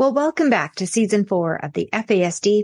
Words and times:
Well, 0.00 0.14
welcome 0.14 0.48
back 0.48 0.76
to 0.76 0.86
season 0.86 1.26
four 1.26 1.62
of 1.62 1.74
the 1.74 1.90
FASD 1.92 2.62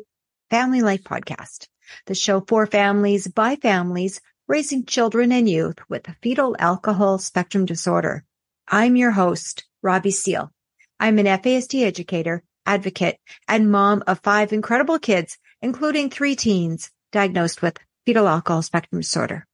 Family 0.49 0.81
Life 0.81 1.05
Podcast, 1.05 1.69
the 2.07 2.15
show 2.15 2.41
for 2.41 2.67
families 2.67 3.29
by 3.29 3.57
families 3.57 4.23
raising 4.49 4.87
children 4.87 5.31
and 5.33 5.47
youth 5.47 5.77
with 5.87 6.09
fetal 6.23 6.57
alcohol 6.59 7.19
spectrum 7.19 7.67
disorder. 7.67 8.25
I'm 8.67 8.97
your 8.97 9.11
host, 9.11 9.67
Robbie 9.83 10.13
Seal. 10.13 10.51
I'm 10.99 11.19
an 11.19 11.27
FASD 11.27 11.85
educator, 11.85 12.43
advocate, 12.65 13.19
and 13.47 13.71
mom 13.71 14.03
of 14.07 14.21
five 14.23 14.55
incredible 14.55 14.99
kids, 14.99 15.37
including 15.61 16.09
three 16.09 16.37
teens 16.37 16.91
diagnosed 17.13 17.61
with 17.61 17.77
fetal 18.07 18.29
alcohol 18.29 18.63
spectrum 18.63 19.03
disorder. 19.03 19.47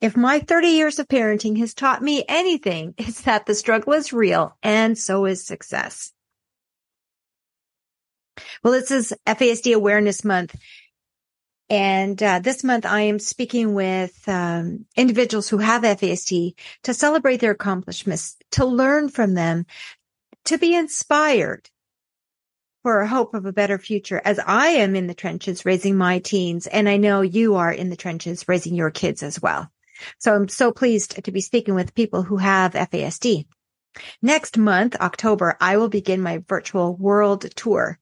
If 0.00 0.16
my 0.16 0.40
30 0.40 0.68
years 0.68 0.98
of 0.98 1.08
parenting 1.08 1.58
has 1.58 1.72
taught 1.72 2.02
me 2.02 2.24
anything, 2.28 2.94
it's 2.98 3.22
that 3.22 3.46
the 3.46 3.54
struggle 3.54 3.94
is 3.94 4.12
real 4.12 4.56
and 4.62 4.96
so 4.98 5.24
is 5.24 5.46
success. 5.46 6.12
Well, 8.62 8.74
this 8.74 8.90
is 8.90 9.14
FASD 9.26 9.74
Awareness 9.74 10.24
Month. 10.24 10.54
And 11.68 12.22
uh, 12.22 12.38
this 12.40 12.62
month 12.62 12.86
I 12.86 13.02
am 13.02 13.18
speaking 13.18 13.74
with 13.74 14.28
um, 14.28 14.84
individuals 14.96 15.48
who 15.48 15.58
have 15.58 15.82
FASD 15.82 16.54
to 16.84 16.94
celebrate 16.94 17.38
their 17.38 17.50
accomplishments, 17.52 18.36
to 18.52 18.64
learn 18.64 19.08
from 19.08 19.34
them, 19.34 19.66
to 20.44 20.58
be 20.58 20.74
inspired 20.74 21.68
for 22.82 23.00
a 23.00 23.08
hope 23.08 23.34
of 23.34 23.46
a 23.46 23.52
better 23.52 23.78
future 23.78 24.22
as 24.24 24.38
I 24.38 24.68
am 24.68 24.94
in 24.94 25.08
the 25.08 25.14
trenches 25.14 25.64
raising 25.64 25.96
my 25.96 26.20
teens. 26.20 26.68
And 26.68 26.88
I 26.88 26.98
know 26.98 27.22
you 27.22 27.56
are 27.56 27.72
in 27.72 27.90
the 27.90 27.96
trenches 27.96 28.46
raising 28.46 28.76
your 28.76 28.92
kids 28.92 29.24
as 29.24 29.42
well. 29.42 29.68
So 30.18 30.34
I'm 30.34 30.48
so 30.48 30.72
pleased 30.72 31.24
to 31.24 31.32
be 31.32 31.40
speaking 31.40 31.74
with 31.74 31.94
people 31.94 32.22
who 32.22 32.36
have 32.36 32.72
FASD. 32.72 33.46
Next 34.20 34.58
month, 34.58 34.96
October, 34.96 35.56
I 35.60 35.76
will 35.76 35.88
begin 35.88 36.20
my 36.20 36.42
virtual 36.46 36.96
world 36.96 37.42
tour. 37.56 37.98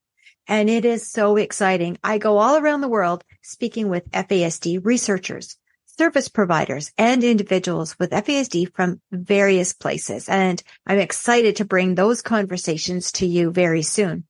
And 0.47 0.69
it 0.69 0.85
is 0.85 1.11
so 1.11 1.37
exciting. 1.37 1.99
I 2.05 2.19
go 2.19 2.39
all 2.39 2.57
around 2.57 2.83
the 2.83 2.89
world 2.89 3.25
speaking 3.43 3.89
with 3.89 4.11
FASD 4.11 4.85
researchers, 4.85 5.57
service 5.87 6.29
providers, 6.29 6.93
and 6.99 7.25
individuals 7.25 7.99
with 7.99 8.11
FASD 8.11 8.75
from 8.75 9.01
various 9.11 9.73
places. 9.73 10.29
And 10.29 10.63
I'm 10.87 10.99
excited 10.99 11.57
to 11.57 11.65
bring 11.65 11.95
those 11.95 12.21
conversations 12.21 13.13
to 13.13 13.27
you 13.27 13.53
very 13.53 13.83
soon. 13.83 14.25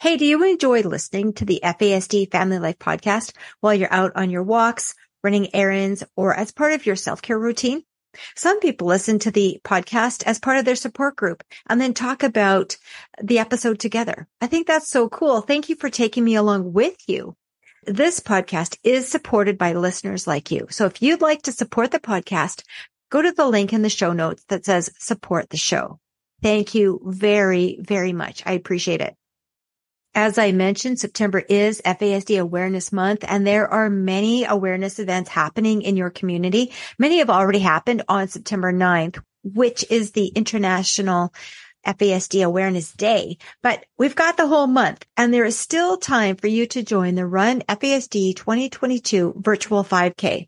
Hey, 0.00 0.16
do 0.16 0.24
you 0.24 0.42
enjoy 0.44 0.82
listening 0.82 1.32
to 1.34 1.44
the 1.44 1.60
FASD 1.62 2.30
Family 2.30 2.58
Life 2.58 2.78
podcast 2.78 3.32
while 3.60 3.74
you're 3.74 3.92
out 3.92 4.12
on 4.14 4.30
your 4.30 4.44
walks 4.44 4.94
running 5.22 5.54
errands, 5.54 6.04
or 6.16 6.34
as 6.34 6.52
part 6.52 6.72
of 6.72 6.86
your 6.86 6.96
self-care 6.96 7.38
routine. 7.38 7.82
Some 8.36 8.60
people 8.60 8.88
listen 8.88 9.18
to 9.20 9.30
the 9.30 9.58
podcast 9.64 10.22
as 10.24 10.38
part 10.38 10.58
of 10.58 10.64
their 10.64 10.76
support 10.76 11.16
group 11.16 11.42
and 11.66 11.80
then 11.80 11.94
talk 11.94 12.22
about 12.22 12.76
the 13.22 13.38
episode 13.38 13.78
together. 13.78 14.28
I 14.40 14.48
think 14.48 14.66
that's 14.66 14.90
so 14.90 15.08
cool. 15.08 15.40
Thank 15.40 15.68
you 15.68 15.76
for 15.76 15.88
taking 15.88 16.22
me 16.22 16.34
along 16.34 16.72
with 16.72 16.96
you. 17.06 17.36
This 17.84 18.20
podcast 18.20 18.76
is 18.84 19.08
supported 19.08 19.58
by 19.58 19.72
listeners 19.72 20.26
like 20.26 20.50
you. 20.50 20.66
So 20.70 20.86
if 20.86 21.02
you'd 21.02 21.22
like 21.22 21.42
to 21.42 21.52
support 21.52 21.90
the 21.90 21.98
podcast, 21.98 22.64
go 23.10 23.22
to 23.22 23.32
the 23.32 23.48
link 23.48 23.72
in 23.72 23.82
the 23.82 23.88
show 23.88 24.12
notes 24.12 24.44
that 24.48 24.64
says 24.64 24.90
support 24.98 25.50
the 25.50 25.56
show. 25.56 25.98
Thank 26.42 26.74
you 26.74 27.00
very, 27.04 27.78
very 27.80 28.12
much. 28.12 28.42
I 28.44 28.52
appreciate 28.52 29.00
it. 29.00 29.16
As 30.14 30.36
I 30.36 30.52
mentioned, 30.52 31.00
September 31.00 31.38
is 31.38 31.80
FASD 31.86 32.38
Awareness 32.38 32.92
Month, 32.92 33.24
and 33.26 33.46
there 33.46 33.66
are 33.66 33.88
many 33.88 34.44
awareness 34.44 34.98
events 34.98 35.30
happening 35.30 35.80
in 35.80 35.96
your 35.96 36.10
community. 36.10 36.70
Many 36.98 37.18
have 37.18 37.30
already 37.30 37.60
happened 37.60 38.02
on 38.08 38.28
September 38.28 38.74
9th, 38.74 39.22
which 39.42 39.86
is 39.90 40.10
the 40.10 40.26
International 40.26 41.32
FASD 41.86 42.44
Awareness 42.44 42.92
Day. 42.92 43.38
But 43.62 43.86
we've 43.96 44.14
got 44.14 44.36
the 44.36 44.46
whole 44.46 44.66
month, 44.66 45.06
and 45.16 45.32
there 45.32 45.46
is 45.46 45.58
still 45.58 45.96
time 45.96 46.36
for 46.36 46.46
you 46.46 46.66
to 46.66 46.82
join 46.82 47.14
the 47.14 47.26
Run 47.26 47.62
FASD 47.62 48.36
2022 48.36 49.36
virtual 49.38 49.82
5K, 49.82 50.46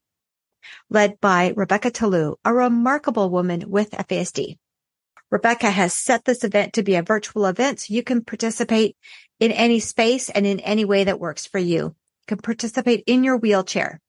led 0.91 1.19
by 1.23 1.55
Rebecca 1.57 1.91
Talou, 1.91 2.37
a 2.45 2.53
remarkable 2.53 3.31
woman 3.31 3.71
with 3.71 3.93
FASD. 3.93 4.59
Rebecca 5.31 5.71
has 5.71 5.95
set 5.95 6.25
this 6.25 6.45
event 6.45 6.75
to 6.75 6.83
be 6.83 6.95
a 6.95 7.03
virtual 7.03 7.47
event 7.47 7.81
so 7.81 7.95
you 7.95 8.03
can 8.03 8.25
participate 8.25 8.97
in 9.41 9.53
any 9.53 9.81
space 9.81 10.31
and 10.31 10.47
in 10.47 10.61
any 10.61 10.85
way 10.85 11.05
that 11.05 11.21
works 11.21 11.47
for 11.47 11.59
you. 11.59 11.77
You 11.77 11.95
can 12.29 12.39
participate 12.39 13.05
in 13.07 13.25
your 13.25 13.37
wheelchair, 13.37 14.01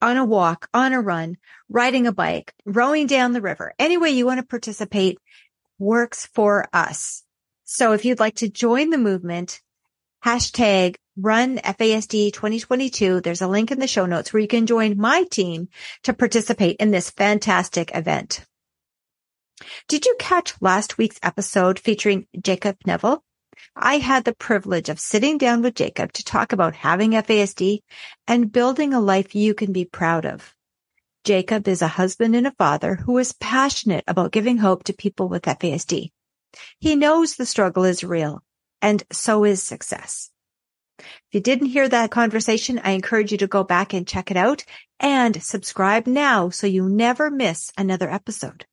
on 0.00 0.16
a 0.16 0.24
walk, 0.24 0.68
on 0.72 0.92
a 0.92 1.00
run, 1.00 1.36
riding 1.68 2.06
a 2.06 2.12
bike, 2.12 2.54
rowing 2.64 3.06
down 3.06 3.32
the 3.32 3.40
river. 3.40 3.74
Any 3.78 3.96
way 3.96 4.10
you 4.10 4.26
want 4.26 4.40
to 4.40 4.46
participate 4.46 5.18
works 5.78 6.26
for 6.26 6.68
us. 6.72 7.24
So 7.64 7.92
if 7.92 8.04
you'd 8.04 8.20
like 8.20 8.36
to 8.36 8.48
join 8.48 8.90
the 8.90 8.98
movement, 8.98 9.60
hashtag 10.24 10.96
run 11.16 11.58
FASD 11.58 12.32
2022. 12.32 13.20
There's 13.20 13.42
a 13.42 13.48
link 13.48 13.70
in 13.70 13.80
the 13.80 13.86
show 13.86 14.06
notes 14.06 14.32
where 14.32 14.40
you 14.40 14.48
can 14.48 14.66
join 14.66 14.96
my 14.96 15.24
team 15.24 15.68
to 16.04 16.12
participate 16.12 16.76
in 16.76 16.90
this 16.90 17.10
fantastic 17.10 17.90
event. 17.94 18.46
Did 19.88 20.06
you 20.06 20.14
catch 20.18 20.54
last 20.60 20.98
week's 20.98 21.18
episode 21.22 21.78
featuring 21.78 22.26
Jacob 22.40 22.76
Neville? 22.86 23.22
I 23.74 23.98
had 23.98 24.24
the 24.24 24.34
privilege 24.34 24.88
of 24.88 25.00
sitting 25.00 25.38
down 25.38 25.62
with 25.62 25.74
Jacob 25.74 26.12
to 26.12 26.24
talk 26.24 26.52
about 26.52 26.76
having 26.76 27.12
FASD 27.12 27.80
and 28.26 28.52
building 28.52 28.94
a 28.94 29.00
life 29.00 29.34
you 29.34 29.54
can 29.54 29.72
be 29.72 29.84
proud 29.84 30.24
of. 30.26 30.54
Jacob 31.24 31.66
is 31.66 31.82
a 31.82 31.88
husband 31.88 32.36
and 32.36 32.46
a 32.46 32.52
father 32.52 32.94
who 32.94 33.18
is 33.18 33.32
passionate 33.32 34.04
about 34.06 34.32
giving 34.32 34.58
hope 34.58 34.84
to 34.84 34.92
people 34.92 35.28
with 35.28 35.42
FASD. 35.42 36.10
He 36.78 36.96
knows 36.96 37.34
the 37.34 37.46
struggle 37.46 37.84
is 37.84 38.04
real 38.04 38.42
and 38.80 39.02
so 39.10 39.44
is 39.44 39.62
success. 39.62 40.30
If 40.98 41.06
you 41.32 41.40
didn't 41.40 41.68
hear 41.68 41.88
that 41.88 42.10
conversation, 42.10 42.80
I 42.82 42.92
encourage 42.92 43.32
you 43.32 43.38
to 43.38 43.46
go 43.46 43.62
back 43.64 43.92
and 43.92 44.06
check 44.06 44.30
it 44.30 44.36
out 44.36 44.64
and 44.98 45.42
subscribe 45.42 46.06
now 46.06 46.48
so 46.50 46.66
you 46.66 46.88
never 46.88 47.30
miss 47.30 47.72
another 47.76 48.10
episode. 48.10 48.66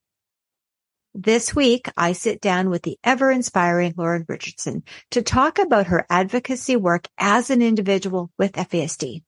This 1.17 1.55
week, 1.55 1.87
I 1.95 2.11
sit 2.11 2.41
down 2.41 2.69
with 2.69 2.81
the 2.81 2.99
ever 3.01 3.31
inspiring 3.31 3.93
Lauren 3.95 4.25
Richardson 4.27 4.83
to 5.11 5.21
talk 5.21 5.59
about 5.59 5.87
her 5.87 6.05
advocacy 6.09 6.75
work 6.75 7.07
as 7.17 7.49
an 7.49 7.61
individual 7.61 8.31
with 8.37 8.51
FASD. 8.51 9.23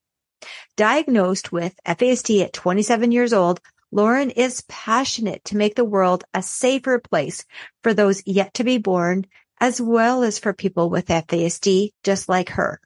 Diagnosed 0.75 1.53
with 1.53 1.79
FASD 1.87 2.43
at 2.43 2.51
27 2.51 3.13
years 3.13 3.31
old, 3.31 3.61
Lauren 3.89 4.31
is 4.31 4.65
passionate 4.67 5.45
to 5.45 5.55
make 5.55 5.75
the 5.75 5.85
world 5.85 6.25
a 6.33 6.43
safer 6.43 6.99
place 6.99 7.45
for 7.83 7.93
those 7.93 8.21
yet 8.25 8.53
to 8.55 8.65
be 8.65 8.79
born, 8.79 9.25
as 9.61 9.79
well 9.79 10.23
as 10.23 10.39
for 10.39 10.51
people 10.51 10.89
with 10.89 11.07
FASD 11.07 11.91
just 12.03 12.27
like 12.27 12.49
her. 12.49 12.81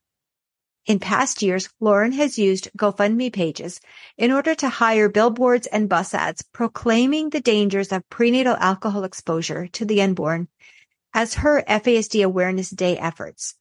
In 0.88 1.00
past 1.00 1.44
years, 1.44 1.70
Lauren 1.80 2.12
has 2.14 2.40
used 2.40 2.72
GoFundMe 2.76 3.32
pages 3.32 3.80
in 4.18 4.32
order 4.32 4.56
to 4.56 4.68
hire 4.68 5.10
billboards 5.10 5.68
and 5.68 5.88
bus 5.88 6.14
ads 6.14 6.42
proclaiming 6.42 7.30
the 7.30 7.40
dangers 7.40 7.92
of 7.92 8.10
prenatal 8.10 8.56
alcohol 8.56 9.04
exposure 9.04 9.68
to 9.68 9.86
the 9.86 10.02
unborn 10.02 10.48
as 11.14 11.36
her 11.36 11.64
FASD 11.68 12.26
Awareness 12.26 12.72
Day 12.72 12.98
efforts. 12.98 13.56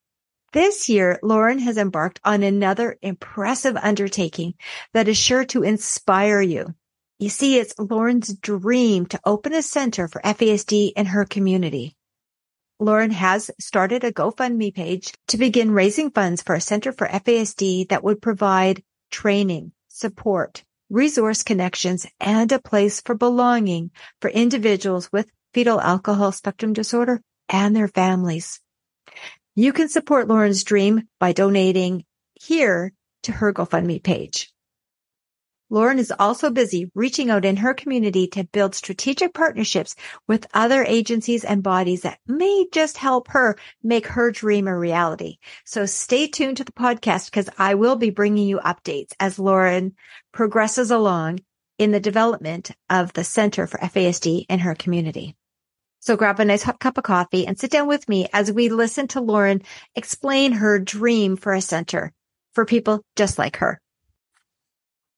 This 0.53 0.89
year, 0.89 1.19
Lauren 1.23 1.59
has 1.59 1.77
embarked 1.77 2.21
on 2.25 2.43
another 2.43 2.99
impressive 3.03 3.77
undertaking 3.77 4.55
that 4.95 5.07
is 5.07 5.19
sure 5.19 5.45
to 5.47 5.63
inspire 5.63 6.41
you. 6.41 6.75
You 7.19 7.29
see, 7.29 7.59
it's 7.59 7.79
Lauren's 7.79 8.35
dream 8.35 9.05
to 9.07 9.21
open 9.27 9.53
a 9.53 9.63
center 9.63 10.09
for 10.09 10.23
FASD 10.23 10.93
in 10.97 11.07
her 11.07 11.27
community. 11.27 11.97
Lauren 12.83 13.11
has 13.11 13.51
started 13.61 14.05
a 14.05 14.13
GoFundMe 14.13 14.75
page 14.75 15.13
to 15.29 15.37
begin 15.37 15.71
raising 15.71 16.11
funds 16.11 16.43
for 16.43 16.55
a 16.55 16.61
center 16.63 16.93
for 16.93 17.07
FASD 17.07 17.91
that 17.91 18.03
would 18.03 18.23
provide 18.23 18.83
training, 19.11 19.73
support, 19.89 20.65
resource 20.89 21.43
connections, 21.43 22.07
and 22.19 22.51
a 22.51 22.59
place 22.59 23.03
for 23.03 23.15
belonging 23.15 23.91
for 24.23 24.31
individuals 24.31 25.13
with 25.13 25.31
fetal 25.53 25.79
alcohol 25.79 26.33
spectrum 26.33 26.73
disorder 26.73 27.21
and 27.51 27.77
their 27.77 27.89
families. 27.89 28.61
You 29.55 29.75
can 29.75 29.91
support 29.91 30.29
Lauren's 30.29 30.65
dream 30.65 31.03
by 31.19 31.33
donating 31.33 32.07
here 32.41 32.95
to 33.25 33.33
her 33.33 33.53
GoFundMe 33.53 34.03
page. 34.03 34.51
Lauren 35.73 36.01
is 36.01 36.13
also 36.19 36.51
busy 36.51 36.91
reaching 36.97 37.31
out 37.31 37.45
in 37.45 37.57
her 37.57 37.73
community 37.73 38.27
to 38.27 38.43
build 38.43 38.75
strategic 38.75 39.33
partnerships 39.33 39.95
with 40.27 40.49
other 40.53 40.83
agencies 40.83 41.45
and 41.45 41.63
bodies 41.63 42.03
that 42.03 42.19
may 42.27 42.67
just 42.73 42.97
help 42.97 43.29
her 43.29 43.57
make 43.81 44.09
her 44.09 44.33
dream 44.33 44.67
a 44.67 44.77
reality. 44.77 45.39
So 45.65 45.87
stay 45.87 46.27
tuned 46.27 46.57
to 46.57 46.65
the 46.65 46.73
podcast 46.73 47.31
because 47.31 47.49
I 47.57 47.77
will 47.77 47.95
be 47.95 48.11
bringing 48.11 48.49
you 48.49 48.59
updates 48.59 49.13
as 49.21 49.39
Lauren 49.39 49.95
progresses 50.33 50.91
along 50.91 51.39
in 51.79 51.93
the 51.93 52.01
development 52.01 52.73
of 52.91 53.13
the 53.13 53.25
Center 53.25 53.69
for 53.69 53.79
FASD 53.79 54.47
in 54.49 54.59
her 54.59 54.75
community. 54.75 55.37
So 56.01 56.17
grab 56.17 56.41
a 56.41 56.45
nice 56.45 56.65
hot 56.65 56.81
cup 56.81 56.99
of 56.99 57.05
coffee 57.05 57.47
and 57.47 57.59
sit 57.59 57.71
down 57.71 57.87
with 57.87 58.09
me 58.09 58.27
as 58.33 58.51
we 58.51 58.71
listen 58.71 59.07
to 59.09 59.21
Lauren 59.21 59.63
explain 59.95 60.53
her 60.53 60.81
dream 60.81 61.37
for 61.37 61.53
a 61.53 61.61
center 61.61 62.13
for 62.55 62.65
people 62.67 63.03
just 63.17 63.39
like 63.39 63.59
her. 63.59 63.81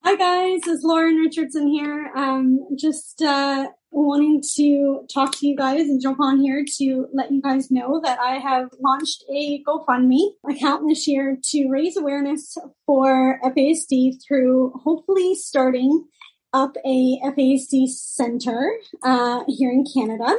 Hi 0.05 0.17
guys, 0.17 0.63
it's 0.67 0.83
Lauren 0.83 1.15
Richardson 1.15 1.69
here. 1.69 2.11
Um, 2.17 2.67
just 2.77 3.23
uh, 3.23 3.69
wanting 3.93 4.43
to 4.57 5.07
talk 5.15 5.39
to 5.39 5.47
you 5.47 5.57
guys 5.57 5.83
and 5.83 6.03
jump 6.03 6.19
on 6.19 6.41
here 6.41 6.65
to 6.79 7.07
let 7.15 7.31
you 7.31 7.41
guys 7.41 7.71
know 7.71 8.01
that 8.03 8.19
I 8.19 8.39
have 8.39 8.71
launched 8.81 9.23
a 9.33 9.63
GoFundMe 9.63 10.33
account 10.51 10.89
this 10.89 11.07
year 11.07 11.39
to 11.51 11.69
raise 11.69 11.97
awareness 11.97 12.59
for 12.85 13.39
FASD 13.45 14.15
through 14.27 14.73
hopefully 14.83 15.37
starting 15.37 16.09
up 16.53 16.77
a 16.85 17.21
FASD 17.25 17.87
center 17.87 18.73
uh, 19.05 19.45
here 19.47 19.71
in 19.71 19.85
Canada. 19.85 20.35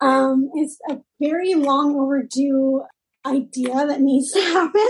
Um, 0.00 0.50
it's 0.54 0.78
a 0.90 0.98
very 1.20 1.54
long 1.54 1.96
overdue 1.96 2.82
idea 3.26 3.86
that 3.86 4.00
needs 4.00 4.32
to 4.32 4.40
happen. 4.40 4.88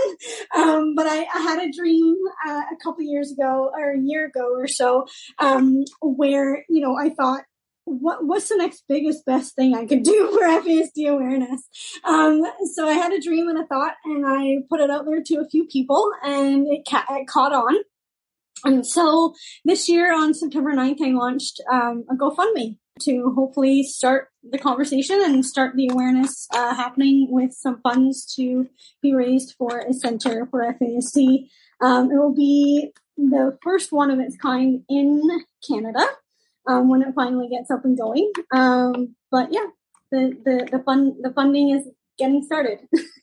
Um, 0.55 0.95
but 0.95 1.07
I, 1.07 1.25
I, 1.33 1.41
had 1.41 1.59
a 1.59 1.71
dream 1.71 2.15
uh, 2.47 2.61
a 2.71 2.83
couple 2.83 3.03
years 3.03 3.31
ago 3.31 3.71
or 3.73 3.93
a 3.93 3.99
year 3.99 4.25
ago 4.27 4.53
or 4.53 4.67
so 4.67 5.05
um, 5.39 5.83
where, 6.01 6.65
you 6.69 6.81
know, 6.81 6.95
I 6.97 7.09
thought, 7.09 7.43
what, 7.85 8.25
what's 8.25 8.49
the 8.49 8.57
next 8.57 8.83
biggest, 8.89 9.25
best 9.25 9.55
thing 9.55 9.75
I 9.75 9.85
could 9.85 10.03
do 10.03 10.31
for 10.31 10.41
FASD 10.41 11.07
awareness? 11.07 11.67
Um, 12.03 12.41
so 12.73 12.87
I 12.87 12.93
had 12.93 13.13
a 13.13 13.21
dream 13.21 13.47
and 13.47 13.59
a 13.59 13.67
thought 13.67 13.93
and 14.05 14.25
I 14.25 14.57
put 14.69 14.79
it 14.79 14.89
out 14.89 15.05
there 15.05 15.21
to 15.23 15.35
a 15.35 15.49
few 15.49 15.65
people 15.65 16.09
and 16.23 16.67
it, 16.67 16.87
ca- 16.89 17.05
it 17.09 17.27
caught 17.27 17.53
on. 17.53 17.75
And 18.63 18.85
so 18.85 19.35
this 19.63 19.87
year 19.87 20.13
on 20.13 20.33
September 20.33 20.73
9th, 20.73 21.01
I 21.01 21.11
launched 21.11 21.61
um, 21.71 22.05
a 22.09 22.15
GoFundMe 22.15 22.77
to 23.01 23.33
hopefully 23.35 23.83
start 23.83 24.29
the 24.43 24.57
conversation 24.57 25.21
and 25.21 25.45
start 25.45 25.75
the 25.75 25.89
awareness 25.91 26.47
uh, 26.53 26.73
happening 26.75 27.27
with 27.29 27.51
some 27.51 27.81
funds 27.81 28.25
to 28.35 28.67
be 29.01 29.13
raised 29.13 29.55
for 29.57 29.79
a 29.79 29.93
center 29.93 30.47
for 30.49 30.61
FASD. 30.61 31.47
Um, 31.81 32.11
it 32.11 32.15
will 32.15 32.33
be 32.33 32.91
the 33.17 33.57
first 33.63 33.91
one 33.91 34.11
of 34.11 34.19
its 34.19 34.37
kind 34.37 34.83
in 34.89 35.21
Canada 35.67 36.05
um, 36.67 36.89
when 36.89 37.01
it 37.01 37.13
finally 37.15 37.49
gets 37.49 37.69
up 37.69 37.83
and 37.83 37.97
going. 37.97 38.31
Um, 38.51 39.15
but 39.31 39.51
yeah, 39.51 39.65
the, 40.11 40.37
the, 40.43 40.69
the 40.71 40.83
fund, 40.83 41.15
the 41.21 41.31
funding 41.33 41.69
is 41.69 41.87
getting 42.17 42.43
started. 42.43 42.79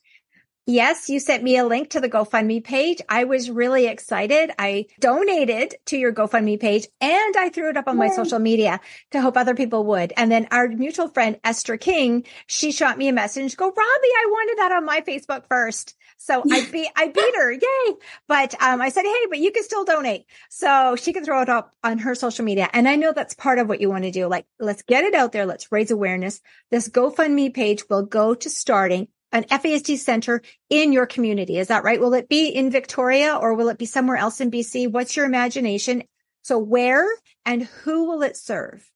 Yes, 0.65 1.09
you 1.09 1.19
sent 1.19 1.43
me 1.43 1.57
a 1.57 1.65
link 1.65 1.89
to 1.89 1.99
the 1.99 2.07
GoFundMe 2.07 2.63
page. 2.63 3.01
I 3.09 3.25
was 3.25 3.51
really 3.51 3.85
excited. 3.85 4.49
I 4.57 4.85
donated 4.97 5.75
to 5.87 5.97
your 5.97 6.13
GoFundMe 6.13 6.57
page 6.57 6.87
and 7.01 7.35
I 7.35 7.49
threw 7.49 7.69
it 7.69 7.75
up 7.75 7.89
on 7.89 7.97
Yay. 7.97 8.07
my 8.07 8.15
social 8.15 8.39
media 8.39 8.79
to 9.11 9.19
hope 9.19 9.35
other 9.35 9.55
people 9.55 9.83
would. 9.87 10.13
And 10.15 10.31
then 10.31 10.47
our 10.51 10.69
mutual 10.69 11.09
friend, 11.09 11.37
Esther 11.43 11.75
King, 11.75 12.23
she 12.47 12.71
shot 12.71 12.97
me 12.97 13.09
a 13.09 13.13
message, 13.13 13.57
go, 13.57 13.65
Robbie, 13.65 13.77
I 13.81 14.25
wanted 14.29 14.57
that 14.59 14.71
on 14.71 14.85
my 14.85 15.01
Facebook 15.01 15.49
first. 15.49 15.95
So 16.15 16.41
I 16.49 16.65
beat, 16.71 16.87
I 16.95 17.07
beat 17.09 17.35
her. 17.35 17.51
Yay. 17.51 17.95
But, 18.29 18.55
um, 18.61 18.81
I 18.81 18.87
said, 18.87 19.03
Hey, 19.03 19.25
but 19.29 19.39
you 19.39 19.51
can 19.51 19.63
still 19.63 19.83
donate. 19.83 20.27
So 20.49 20.95
she 20.95 21.11
can 21.11 21.25
throw 21.25 21.41
it 21.41 21.49
up 21.49 21.73
on 21.83 21.97
her 21.97 22.15
social 22.15 22.45
media. 22.45 22.69
And 22.71 22.87
I 22.87 22.95
know 22.95 23.11
that's 23.11 23.33
part 23.33 23.59
of 23.59 23.67
what 23.67 23.81
you 23.81 23.89
want 23.89 24.05
to 24.05 24.11
do. 24.11 24.27
Like, 24.27 24.45
let's 24.61 24.83
get 24.83 25.03
it 25.03 25.13
out 25.13 25.33
there. 25.33 25.45
Let's 25.45 25.73
raise 25.73 25.91
awareness. 25.91 26.39
This 26.71 26.87
GoFundMe 26.87 27.53
page 27.53 27.83
will 27.89 28.03
go 28.03 28.33
to 28.33 28.49
starting 28.49 29.09
an 29.33 29.43
FASD 29.45 29.97
center 29.97 30.41
in 30.69 30.93
your 30.93 31.07
community. 31.07 31.57
Is 31.57 31.67
that 31.67 31.83
right? 31.83 31.99
Will 31.99 32.13
it 32.13 32.29
be 32.29 32.47
in 32.47 32.69
Victoria 32.69 33.35
or 33.35 33.55
will 33.55 33.67
it 33.67 33.79
be 33.79 33.85
somewhere 33.85 34.15
else 34.15 34.39
in 34.39 34.51
BC? 34.51 34.89
What's 34.89 35.17
your 35.17 35.25
imagination? 35.25 36.03
So 36.43 36.57
where 36.59 37.09
and 37.45 37.63
who 37.63 38.07
will 38.07 38.21
it 38.21 38.37
serve? 38.37 38.89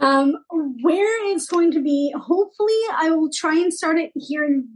Um, 0.00 0.34
where 0.82 1.32
it's 1.32 1.46
going 1.46 1.70
to 1.72 1.80
be, 1.80 2.12
hopefully, 2.16 2.80
I 2.96 3.10
will 3.10 3.30
try 3.32 3.54
and 3.54 3.72
start 3.72 3.96
it 3.96 4.10
here 4.16 4.44
in, 4.44 4.66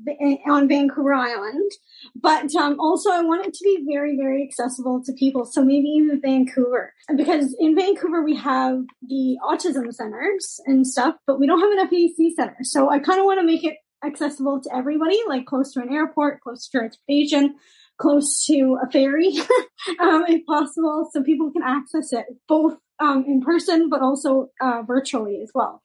on 0.49 0.69
Vancouver 0.69 1.13
Island. 1.13 1.73
But 2.15 2.55
um, 2.55 2.79
also, 2.79 3.11
I 3.11 3.23
want 3.23 3.45
it 3.45 3.53
to 3.55 3.65
be 3.65 3.85
very, 3.91 4.17
very 4.17 4.45
accessible 4.45 5.03
to 5.05 5.13
people. 5.15 5.45
So 5.45 5.65
maybe 5.65 5.89
even 5.89 6.21
Vancouver, 6.21 6.95
because 7.17 7.57
in 7.59 7.75
Vancouver 7.75 8.23
we 8.23 8.37
have 8.37 8.85
the 9.09 9.37
autism 9.43 9.93
centers 9.93 10.61
and 10.67 10.87
stuff, 10.87 11.17
but 11.27 11.41
we 11.41 11.49
don't 11.49 11.61
have 11.61 11.73
an 11.73 11.89
FAC 11.89 12.37
center. 12.37 12.59
So 12.63 12.89
I 12.89 13.01
kind 13.01 13.19
of 13.19 13.25
want 13.25 13.41
to 13.41 13.47
make 13.47 13.65
it 13.65 13.75
accessible 14.05 14.61
to 14.61 14.75
everybody, 14.75 15.19
like 15.27 15.47
close 15.47 15.73
to 15.73 15.81
an 15.81 15.93
airport, 15.93 16.41
close 16.41 16.69
to 16.69 16.79
transportation, 16.79 17.57
close 17.99 18.45
to 18.47 18.79
a 18.83 18.91
ferry, 18.91 19.29
um, 20.01 20.25
if 20.29 20.47
possible, 20.47 21.09
so 21.13 21.23
people 21.23 21.51
can 21.51 21.63
access 21.63 22.13
it 22.13 22.27
both 22.47 22.77
um, 23.01 23.25
in 23.27 23.41
person 23.41 23.89
but 23.89 24.01
also 24.03 24.51
uh, 24.61 24.83
virtually 24.83 25.41
as 25.43 25.51
well. 25.55 25.83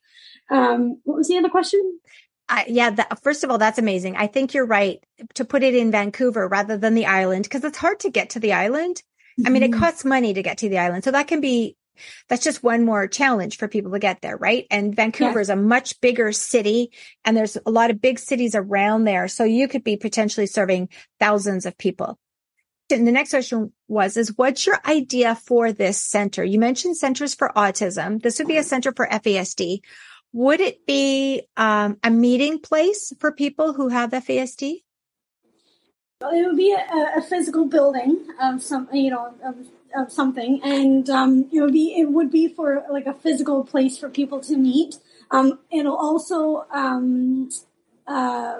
Um, 0.49 0.99
what 1.03 1.17
was 1.17 1.27
the 1.27 1.37
other 1.37 1.49
question? 1.49 1.99
Uh, 2.49 2.63
yeah, 2.67 2.93
first 3.21 3.43
of 3.43 3.49
all, 3.49 3.57
that's 3.57 3.79
amazing. 3.79 4.15
I 4.15 4.27
think 4.27 4.53
you're 4.53 4.65
right 4.65 5.03
to 5.35 5.45
put 5.45 5.63
it 5.63 5.73
in 5.73 5.91
Vancouver 5.91 6.47
rather 6.47 6.77
than 6.77 6.93
the 6.93 7.05
island 7.05 7.45
because 7.45 7.63
it's 7.63 7.77
hard 7.77 8.01
to 8.01 8.09
get 8.09 8.31
to 8.31 8.39
the 8.39 8.53
island. 8.53 9.01
Mm-hmm. 9.39 9.47
I 9.47 9.49
mean, 9.49 9.63
it 9.63 9.71
mm-hmm. 9.71 9.79
costs 9.79 10.05
money 10.05 10.33
to 10.33 10.43
get 10.43 10.57
to 10.59 10.69
the 10.69 10.77
island. 10.77 11.03
So 11.03 11.11
that 11.11 11.27
can 11.27 11.41
be 11.41 11.77
that's 12.27 12.43
just 12.43 12.63
one 12.63 12.85
more 12.85 13.07
challenge 13.07 13.57
for 13.57 13.67
people 13.67 13.91
to 13.91 13.99
get 13.99 14.21
there, 14.21 14.37
right? 14.37 14.65
And 14.71 14.95
Vancouver 14.95 15.39
is 15.39 15.49
a 15.49 15.55
much 15.55 15.99
bigger 16.01 16.31
city 16.31 16.91
and 17.25 17.35
there's 17.35 17.57
a 17.65 17.71
lot 17.71 17.91
of 17.91 18.01
big 18.01 18.19
cities 18.19 18.55
around 18.55 19.03
there. 19.03 19.27
So 19.27 19.43
you 19.43 19.67
could 19.67 19.83
be 19.83 19.97
potentially 19.97 20.47
serving 20.47 20.89
thousands 21.19 21.65
of 21.65 21.77
people. 21.77 22.19
And 22.91 23.07
the 23.07 23.11
next 23.11 23.31
question 23.31 23.71
was, 23.87 24.17
is 24.17 24.37
what's 24.37 24.65
your 24.65 24.79
idea 24.85 25.35
for 25.35 25.71
this 25.71 25.97
center? 25.97 26.43
You 26.43 26.59
mentioned 26.59 26.97
centers 26.97 27.33
for 27.33 27.51
autism. 27.55 28.21
This 28.21 28.39
would 28.39 28.47
be 28.47 28.57
a 28.57 28.63
center 28.63 28.91
for 28.95 29.07
FASD. 29.07 29.81
Would 30.33 30.61
it 30.61 30.85
be 30.85 31.43
um, 31.55 31.97
a 32.03 32.09
meeting 32.09 32.59
place 32.59 33.13
for 33.19 33.31
people 33.31 33.73
who 33.73 33.89
have 33.89 34.11
FASD? 34.11 34.81
It 36.21 36.47
would 36.47 36.57
be 36.57 36.73
a, 36.73 37.19
a 37.19 37.21
physical 37.21 37.65
building 37.65 38.27
of 38.41 38.61
some, 38.61 38.87
you 38.93 39.11
know, 39.11 39.33
of 39.95 40.11
something, 40.11 40.61
and 40.63 41.09
um, 41.09 41.49
it 41.51 41.61
would 41.61 41.73
be 41.73 41.95
it 41.99 42.11
would 42.11 42.31
be 42.31 42.47
for 42.47 42.83
like 42.89 43.05
a 43.05 43.13
physical 43.13 43.63
place 43.63 43.97
for 43.97 44.09
people 44.09 44.39
to 44.41 44.57
meet. 44.57 44.97
Um, 45.31 45.59
it'll 45.71 45.95
also 45.95 46.65
um, 46.71 47.49
uh, 48.07 48.59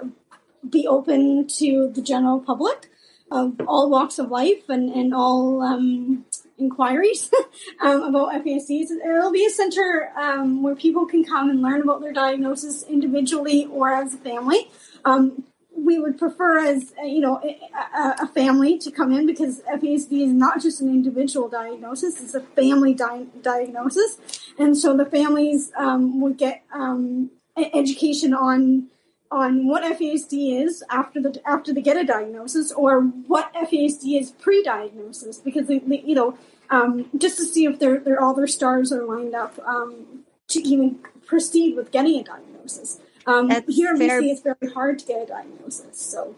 be 0.68 0.86
open 0.86 1.46
to 1.58 1.90
the 1.94 2.02
general 2.02 2.40
public 2.40 2.90
of 3.30 3.60
all 3.66 3.90
walks 3.90 4.18
of 4.18 4.30
life 4.30 4.68
and 4.68 4.90
and 4.90 5.14
all 5.14 5.62
um, 5.62 6.24
inquiries 6.58 7.30
um, 7.80 8.02
about 8.02 8.32
FASDs. 8.44 8.90
It'll 8.90 9.32
be 9.32 9.46
a 9.46 9.50
center 9.50 10.12
um, 10.16 10.62
where 10.62 10.74
people 10.74 11.06
can 11.06 11.24
come 11.24 11.50
and 11.50 11.62
learn 11.62 11.82
about 11.82 12.00
their 12.00 12.12
diagnosis 12.12 12.82
individually 12.84 13.66
or 13.66 13.92
as 13.92 14.14
a 14.14 14.18
family. 14.18 14.70
Um, 15.04 15.44
we 15.84 15.98
would 15.98 16.18
prefer 16.18 16.58
as 16.58 16.92
you 17.04 17.20
know 17.20 17.40
a, 17.42 18.22
a, 18.22 18.26
family 18.28 18.78
to 18.78 18.90
come 18.90 19.12
in 19.12 19.26
because 19.26 19.60
FASD 19.62 20.24
is 20.24 20.32
not 20.32 20.60
just 20.60 20.80
an 20.80 20.88
individual 20.88 21.48
diagnosis; 21.48 22.20
it's 22.20 22.34
a 22.34 22.40
family 22.40 22.94
di- 22.94 23.26
diagnosis, 23.42 24.18
and 24.58 24.76
so 24.76 24.96
the 24.96 25.04
families 25.04 25.72
um, 25.76 26.20
would 26.20 26.38
get 26.38 26.62
um, 26.72 27.30
education 27.56 28.34
on 28.34 28.88
on 29.30 29.66
what 29.66 29.82
FASD 29.82 30.62
is 30.62 30.84
after 30.90 31.20
the 31.20 31.40
after 31.46 31.72
they 31.72 31.82
get 31.82 31.96
a 31.96 32.04
diagnosis, 32.04 32.72
or 32.72 33.00
what 33.02 33.52
FASD 33.54 34.20
is 34.20 34.30
pre-diagnosis, 34.32 35.38
because 35.38 35.66
they, 35.66 35.78
they 35.80 36.00
you 36.00 36.14
know 36.14 36.38
um, 36.70 37.06
just 37.16 37.36
to 37.38 37.44
see 37.44 37.66
if 37.66 37.78
their, 37.78 37.98
their 38.00 38.20
all 38.20 38.34
their 38.34 38.46
stars 38.46 38.92
are 38.92 39.04
lined 39.04 39.34
up 39.34 39.58
um, 39.66 40.24
to 40.48 40.60
even 40.60 40.98
proceed 41.26 41.76
with 41.76 41.90
getting 41.90 42.20
a 42.20 42.24
diagnosis. 42.24 43.00
Um, 43.26 43.50
here 43.68 43.94
in 43.94 43.98
BC, 43.98 44.30
it's 44.30 44.42
very 44.42 44.72
hard 44.72 44.98
to 44.98 45.06
get 45.06 45.22
a 45.22 45.26
diagnosis. 45.26 46.00
So, 46.00 46.34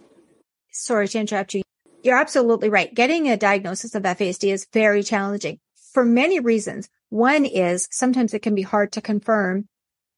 sorry 0.70 1.08
to 1.08 1.18
interrupt 1.18 1.54
you. 1.54 1.62
You're 2.02 2.18
absolutely 2.18 2.68
right. 2.68 2.94
Getting 2.94 3.28
a 3.28 3.36
diagnosis 3.36 3.94
of 3.94 4.04
FASD 4.04 4.52
is 4.52 4.66
very 4.72 5.02
challenging 5.02 5.58
for 5.92 6.04
many 6.04 6.38
reasons. 6.38 6.88
One 7.08 7.44
is 7.44 7.88
sometimes 7.90 8.34
it 8.34 8.42
can 8.42 8.54
be 8.54 8.62
hard 8.62 8.92
to 8.92 9.00
confirm 9.00 9.68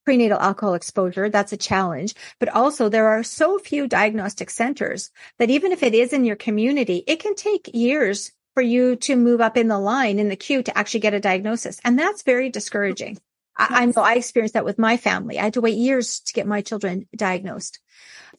prenatal 0.04 0.40
alcohol 0.40 0.75
exposure. 0.75 1.28
That's 1.28 1.52
a 1.52 1.56
challenge. 1.56 2.14
But 2.40 2.48
also 2.48 2.88
there 2.88 3.08
are 3.08 3.22
so 3.22 3.58
few 3.58 3.87
diagnostic 3.87 4.50
centers 4.50 5.10
that 5.38 5.50
even 5.50 5.70
if 5.70 5.82
it 5.82 5.94
is 5.94 6.12
in 6.12 6.25
your 6.25 6.37
community, 6.37 7.04
it 7.06 7.20
can 7.20 7.34
take 7.34 7.70
years 7.75 8.32
for 8.54 8.62
you 8.62 8.96
to 8.96 9.16
move 9.16 9.40
up 9.40 9.56
in 9.56 9.68
the 9.68 9.78
line 9.78 10.18
in 10.18 10.30
the 10.30 10.37
queue 10.37 10.62
to 10.62 10.76
actually 10.76 11.00
get 11.00 11.14
a 11.14 11.20
diagnosis. 11.20 11.78
And 11.84 11.98
that's 11.98 12.22
very 12.22 12.50
discouraging. 12.50 13.18
I, 13.58 13.82
I 13.82 13.86
know 13.86 14.02
I 14.02 14.14
experienced 14.14 14.54
that 14.54 14.64
with 14.64 14.78
my 14.78 14.96
family. 14.96 15.38
I 15.38 15.44
had 15.44 15.54
to 15.54 15.60
wait 15.60 15.76
years 15.76 16.20
to 16.20 16.32
get 16.32 16.46
my 16.46 16.60
children 16.60 17.08
diagnosed. 17.16 17.80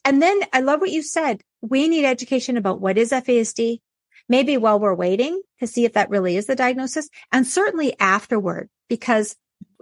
And 0.06 0.22
then 0.22 0.42
I 0.54 0.62
love 0.62 0.80
what 0.80 0.92
you 0.92 1.02
said. 1.02 1.42
We 1.62 1.88
need 1.88 2.06
education 2.06 2.58
about 2.58 2.80
what 2.80 2.98
is 2.98 3.12
FASD, 3.12 3.80
maybe 4.30 4.58
while 4.58 4.80
we're 4.80 4.96
waiting 4.96 5.42
to 5.60 5.68
see 5.68 5.86
if 5.86 5.94
that 5.94 6.10
really 6.10 6.38
is 6.38 6.46
the 6.46 6.56
diagnosis 6.56 7.10
and 7.32 7.46
certainly 7.46 8.00
afterward, 8.00 8.70
because 8.88 9.36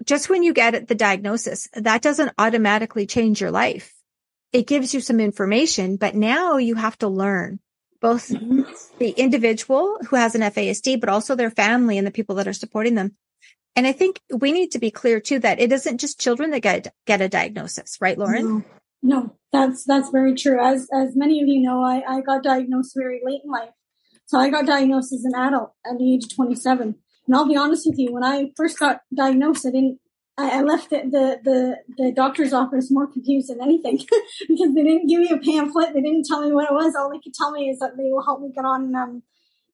just 0.05 0.29
when 0.29 0.43
you 0.43 0.53
get 0.53 0.87
the 0.87 0.95
diagnosis, 0.95 1.67
that 1.73 2.01
doesn't 2.01 2.33
automatically 2.37 3.05
change 3.05 3.41
your 3.41 3.51
life. 3.51 3.93
It 4.53 4.67
gives 4.67 4.93
you 4.93 5.01
some 5.01 5.19
information, 5.19 5.97
but 5.97 6.15
now 6.15 6.57
you 6.57 6.75
have 6.75 6.97
to 6.99 7.07
learn 7.07 7.59
both 7.99 8.29
mm-hmm. 8.29 8.61
the 8.99 9.09
individual 9.09 9.97
who 10.07 10.15
has 10.15 10.35
an 10.35 10.41
FASD, 10.41 10.99
but 10.99 11.09
also 11.09 11.35
their 11.35 11.51
family 11.51 11.97
and 11.97 12.07
the 12.07 12.11
people 12.11 12.35
that 12.35 12.47
are 12.47 12.53
supporting 12.53 12.95
them 12.95 13.15
and 13.75 13.85
I 13.85 13.91
think 13.91 14.19
we 14.33 14.51
need 14.51 14.71
to 14.71 14.79
be 14.79 14.91
clear 14.91 15.19
too 15.19 15.39
that 15.39 15.59
it 15.59 15.71
isn't 15.71 15.99
just 15.99 16.19
children 16.19 16.51
that 16.51 16.61
get 16.61 16.93
get 17.05 17.21
a 17.21 17.29
diagnosis, 17.29 17.97
right, 18.01 18.17
Lauren? 18.17 18.65
No, 19.01 19.19
no 19.19 19.35
that's 19.51 19.83
that's 19.85 20.09
very 20.09 20.35
true. 20.35 20.59
As 20.59 20.87
as 20.93 21.15
many 21.15 21.41
of 21.41 21.47
you 21.47 21.61
know, 21.61 21.83
I, 21.83 22.03
I 22.07 22.21
got 22.21 22.43
diagnosed 22.43 22.93
very 22.95 23.21
late 23.23 23.41
in 23.43 23.51
life. 23.51 23.69
So 24.25 24.37
I 24.37 24.49
got 24.49 24.65
diagnosed 24.65 25.13
as 25.13 25.23
an 25.23 25.35
adult 25.35 25.73
at 25.85 25.97
the 25.97 26.13
age 26.13 26.25
of 26.25 26.35
27. 26.35 26.95
And 27.27 27.35
I'll 27.35 27.47
be 27.47 27.55
honest 27.55 27.87
with 27.87 27.97
you, 27.97 28.13
when 28.13 28.23
I 28.23 28.51
first 28.57 28.77
got 28.77 29.01
diagnosed, 29.15 29.65
I 29.65 29.71
didn't 29.71 29.99
I, 30.37 30.59
I 30.59 30.61
left 30.61 30.89
the, 30.89 30.97
the, 30.97 31.39
the 31.43 32.03
the 32.03 32.11
doctor's 32.11 32.53
office 32.53 32.91
more 32.91 33.07
confused 33.07 33.49
than 33.49 33.61
anything 33.61 33.97
because 34.47 34.73
they 34.73 34.83
didn't 34.83 35.07
give 35.07 35.21
me 35.21 35.29
a 35.29 35.37
pamphlet. 35.37 35.93
They 35.93 36.01
didn't 36.01 36.25
tell 36.25 36.41
me 36.41 36.51
what 36.51 36.69
it 36.69 36.73
was. 36.73 36.95
All 36.95 37.09
they 37.09 37.19
could 37.19 37.33
tell 37.33 37.51
me 37.51 37.69
is 37.69 37.79
that 37.79 37.97
they 37.97 38.11
will 38.11 38.23
help 38.23 38.41
me 38.41 38.51
get 38.53 38.65
on 38.65 38.95
um, 38.95 39.23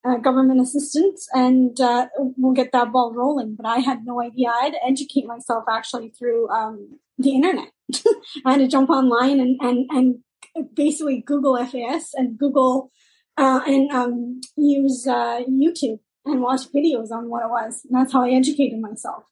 uh, 0.06 0.18
government 0.18 0.62
assistance 0.62 1.28
and 1.34 1.80
uh, 1.80 2.08
we'll 2.18 2.54
get 2.54 2.72
that 2.72 2.92
ball 2.92 3.14
rolling. 3.14 3.56
But 3.56 3.66
I 3.66 3.80
had 3.80 4.06
no 4.06 4.22
idea. 4.22 4.50
I 4.50 4.66
had 4.66 4.74
to 4.74 4.86
educate 4.86 5.26
myself 5.26 5.66
actually 5.70 6.10
through 6.10 6.50
um, 6.50 7.00
the 7.18 7.36
internet. 7.36 7.70
I 8.46 8.54
had 8.54 8.58
to 8.60 8.68
jump 8.68 8.90
online 8.90 9.40
and, 9.40 9.58
and, 9.62 9.90
and 9.92 10.16
basically 10.74 11.24
Google 11.26 11.58
FAS 11.66 12.12
and 12.14 12.38
Google 12.38 12.92
uh, 13.38 13.62
and 13.66 13.92
um, 13.92 14.42
use 14.56 15.08
uh, 15.08 15.42
YouTube 15.50 16.00
and 16.26 16.42
watch 16.42 16.72
videos 16.74 17.12
on 17.12 17.30
what 17.30 17.44
it 17.44 17.50
was. 17.50 17.82
And 17.86 18.00
that's 18.00 18.14
how 18.14 18.24
I 18.24 18.32
educated 18.32 18.80
myself. 18.80 19.24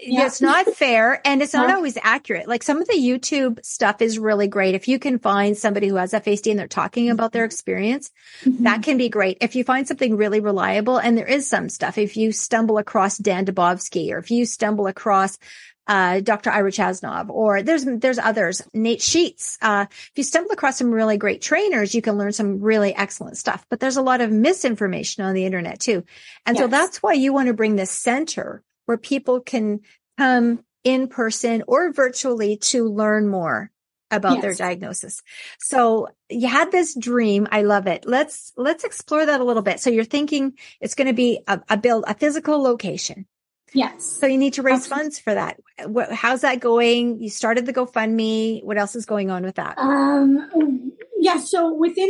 Yeah. 0.00 0.26
It's 0.26 0.40
not 0.40 0.66
fair 0.74 1.20
and 1.24 1.40
it's 1.40 1.54
not 1.54 1.70
always 1.70 1.96
accurate. 2.02 2.48
Like 2.48 2.64
some 2.64 2.80
of 2.80 2.88
the 2.88 2.94
YouTube 2.94 3.64
stuff 3.64 4.02
is 4.02 4.18
really 4.18 4.48
great. 4.48 4.74
If 4.74 4.88
you 4.88 4.98
can 4.98 5.20
find 5.20 5.56
somebody 5.56 5.86
who 5.86 5.94
has 5.96 6.12
FASD 6.12 6.50
and 6.50 6.58
they're 6.58 6.66
talking 6.66 7.10
about 7.10 7.30
their 7.30 7.44
experience, 7.44 8.10
mm-hmm. 8.42 8.64
that 8.64 8.82
can 8.82 8.98
be 8.98 9.08
great. 9.08 9.38
If 9.40 9.54
you 9.54 9.62
find 9.62 9.86
something 9.86 10.16
really 10.16 10.40
reliable, 10.40 10.98
and 10.98 11.16
there 11.16 11.26
is 11.26 11.48
some 11.48 11.68
stuff, 11.68 11.96
if 11.96 12.16
you 12.16 12.32
stumble 12.32 12.78
across 12.78 13.18
Dan 13.18 13.46
Dubovsky 13.46 14.10
or 14.10 14.18
if 14.18 14.32
you 14.32 14.46
stumble 14.46 14.88
across 14.88 15.38
uh, 15.86 16.20
Dr. 16.20 16.50
Ira 16.50 16.72
Chasnoff, 16.72 17.28
or 17.28 17.62
there's, 17.62 17.84
there's 17.84 18.18
others, 18.18 18.62
Nate 18.72 19.02
Sheets. 19.02 19.58
Uh, 19.62 19.86
if 19.90 20.12
you 20.16 20.24
stumble 20.24 20.52
across 20.52 20.78
some 20.78 20.90
really 20.90 21.18
great 21.18 21.40
trainers, 21.40 21.94
you 21.94 22.02
can 22.02 22.16
learn 22.16 22.32
some 22.32 22.60
really 22.60 22.94
excellent 22.94 23.36
stuff, 23.36 23.64
but 23.68 23.80
there's 23.80 23.98
a 23.98 24.02
lot 24.02 24.22
of 24.22 24.32
misinformation 24.32 25.24
on 25.24 25.34
the 25.34 25.44
internet 25.44 25.78
too. 25.78 26.02
And 26.46 26.56
yes. 26.56 26.64
so 26.64 26.66
that's 26.68 27.02
why 27.02 27.12
you 27.12 27.32
want 27.32 27.48
to 27.48 27.54
bring 27.54 27.76
this 27.76 27.90
center 27.90 28.62
where 28.86 28.98
people 28.98 29.40
can 29.40 29.80
come 30.18 30.64
in 30.82 31.08
person 31.08 31.62
or 31.66 31.92
virtually 31.92 32.56
to 32.58 32.88
learn 32.88 33.28
more 33.28 33.70
about 34.10 34.34
yes. 34.34 34.42
their 34.42 34.54
diagnosis. 34.54 35.22
So 35.58 36.08
you 36.28 36.46
had 36.46 36.70
this 36.70 36.94
dream. 36.94 37.48
I 37.50 37.62
love 37.62 37.86
it. 37.86 38.04
Let's, 38.06 38.52
let's 38.56 38.84
explore 38.84 39.26
that 39.26 39.40
a 39.40 39.44
little 39.44 39.62
bit. 39.62 39.80
So 39.80 39.90
you're 39.90 40.04
thinking 40.04 40.52
it's 40.80 40.94
going 40.94 41.08
to 41.08 41.14
be 41.14 41.40
a, 41.48 41.60
a 41.68 41.76
build, 41.76 42.04
a 42.06 42.14
physical 42.14 42.62
location. 42.62 43.26
Yes. 43.72 44.04
So 44.04 44.26
you 44.26 44.38
need 44.38 44.52
to 44.54 44.62
raise 44.62 44.82
Absolutely. 44.82 45.02
funds 45.02 45.18
for 45.18 45.34
that. 45.34 45.60
What, 45.86 46.12
how's 46.12 46.42
that 46.42 46.60
going? 46.60 47.20
You 47.20 47.28
started 47.28 47.66
the 47.66 47.72
GoFundMe. 47.72 48.62
What 48.62 48.78
else 48.78 48.94
is 48.94 49.04
going 49.04 49.30
on 49.30 49.42
with 49.42 49.56
that? 49.56 49.76
Um, 49.78 50.92
yeah. 51.18 51.38
So 51.38 51.74
within 51.74 52.08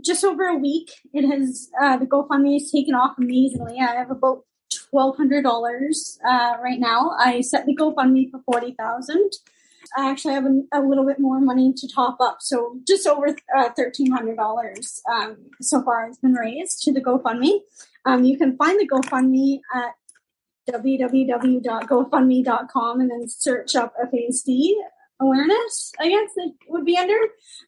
just 0.00 0.24
over 0.24 0.44
a 0.48 0.56
week, 0.56 0.90
it 1.12 1.24
has, 1.30 1.68
uh, 1.80 1.98
the 1.98 2.06
GoFundMe 2.06 2.54
has 2.54 2.72
taken 2.72 2.94
off 2.94 3.16
amazingly. 3.16 3.78
I 3.78 3.94
have 3.94 4.10
about 4.10 4.44
twelve 4.94 5.16
hundred 5.16 5.42
dollars 5.42 6.20
uh, 6.24 6.54
right 6.62 6.78
now. 6.78 7.16
I 7.18 7.40
set 7.40 7.66
the 7.66 7.74
GoFundMe 7.74 8.30
for 8.30 8.38
forty 8.46 8.76
thousand. 8.78 9.32
I 9.96 10.10
actually 10.10 10.34
have 10.34 10.46
a, 10.46 10.62
a, 10.72 10.80
little 10.80 11.04
bit 11.04 11.18
more 11.18 11.40
money 11.40 11.74
to 11.76 11.88
top 11.92 12.16
up, 12.20 12.36
so 12.40 12.78
just 12.86 13.04
over 13.06 13.36
uh, 13.56 13.70
thirteen 13.76 14.12
hundred 14.12 14.36
dollars 14.36 15.02
um, 15.12 15.36
so 15.60 15.82
far 15.82 16.06
has 16.06 16.18
been 16.18 16.34
raised 16.34 16.84
to 16.84 16.92
the 16.92 17.00
GoFundMe. 17.00 17.58
Um, 18.04 18.22
you 18.22 18.38
can 18.38 18.56
find 18.56 18.78
the 18.78 18.86
GoFundMe 18.86 19.58
at 19.74 19.94
www.gofundme.com 20.70 23.00
and 23.00 23.10
then 23.10 23.28
search 23.28 23.74
up 23.74 23.94
FASD 24.12 24.74
awareness, 25.20 25.92
I 26.00 26.08
guess 26.08 26.30
it 26.36 26.52
would 26.68 26.84
be 26.84 26.96
under. 26.96 27.18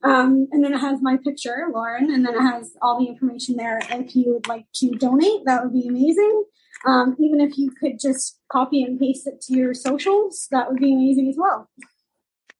Um, 0.02 0.48
and 0.52 0.64
then 0.64 0.74
it 0.74 0.78
has 0.78 1.00
my 1.02 1.16
picture, 1.16 1.66
Lauren, 1.72 2.12
and 2.12 2.24
then 2.24 2.34
it 2.34 2.40
has 2.40 2.74
all 2.82 3.00
the 3.00 3.08
information 3.08 3.56
there. 3.56 3.80
If 3.90 4.16
you 4.16 4.32
would 4.32 4.48
like 4.48 4.66
to 4.76 4.90
donate, 4.90 5.44
that 5.44 5.64
would 5.64 5.72
be 5.72 5.88
amazing. 5.88 6.44
Um, 6.84 7.16
even 7.18 7.40
if 7.40 7.56
you 7.56 7.70
could 7.70 7.98
just 7.98 8.38
copy 8.50 8.82
and 8.82 8.98
paste 8.98 9.26
it 9.26 9.40
to 9.42 9.56
your 9.56 9.74
socials, 9.74 10.46
that 10.50 10.70
would 10.70 10.78
be 10.78 10.92
amazing 10.92 11.28
as 11.28 11.36
well. 11.36 11.68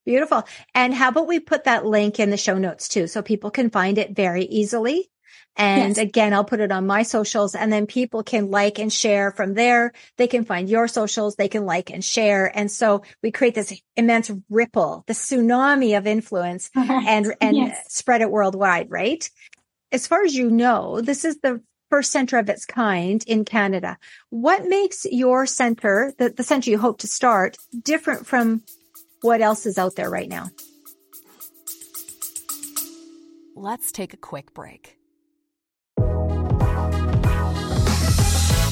Beautiful. 0.04 0.44
And 0.74 0.94
how 0.94 1.08
about 1.08 1.26
we 1.26 1.40
put 1.40 1.64
that 1.64 1.84
link 1.84 2.20
in 2.20 2.30
the 2.30 2.36
show 2.36 2.58
notes 2.58 2.88
too, 2.88 3.08
so 3.08 3.22
people 3.22 3.50
can 3.50 3.70
find 3.70 3.98
it 3.98 4.14
very 4.14 4.44
easily. 4.44 5.10
And 5.56 5.96
yes. 5.96 5.98
again, 5.98 6.34
I'll 6.34 6.44
put 6.44 6.60
it 6.60 6.70
on 6.70 6.86
my 6.86 7.02
socials 7.02 7.54
and 7.54 7.72
then 7.72 7.86
people 7.86 8.22
can 8.22 8.50
like 8.50 8.78
and 8.78 8.92
share 8.92 9.30
from 9.30 9.54
there. 9.54 9.92
They 10.18 10.26
can 10.26 10.44
find 10.44 10.68
your 10.68 10.86
socials. 10.86 11.36
They 11.36 11.48
can 11.48 11.64
like 11.64 11.90
and 11.90 12.04
share. 12.04 12.46
And 12.56 12.70
so 12.70 13.02
we 13.22 13.32
create 13.32 13.54
this 13.54 13.72
immense 13.96 14.30
ripple, 14.50 15.04
the 15.06 15.14
tsunami 15.14 15.96
of 15.96 16.06
influence 16.06 16.70
and, 16.76 17.34
and 17.40 17.56
yes. 17.56 17.86
spread 17.88 18.20
it 18.20 18.30
worldwide, 18.30 18.90
right? 18.90 19.28
As 19.90 20.06
far 20.06 20.24
as 20.24 20.34
you 20.34 20.50
know, 20.50 21.00
this 21.00 21.24
is 21.24 21.38
the 21.38 21.62
first 21.96 22.12
center 22.12 22.36
of 22.36 22.50
its 22.50 22.66
kind 22.66 23.24
in 23.26 23.42
Canada. 23.42 23.96
What 24.28 24.66
makes 24.66 25.06
your 25.06 25.46
center, 25.46 26.12
the, 26.18 26.28
the 26.28 26.42
center 26.42 26.68
you 26.68 26.76
hope 26.76 26.98
to 26.98 27.06
start, 27.06 27.56
different 27.82 28.26
from 28.26 28.62
what 29.22 29.40
else 29.40 29.64
is 29.64 29.78
out 29.78 29.96
there 29.96 30.10
right 30.10 30.28
now? 30.28 30.50
Let's 33.54 33.90
take 33.92 34.12
a 34.12 34.18
quick 34.18 34.52
break. 34.52 34.95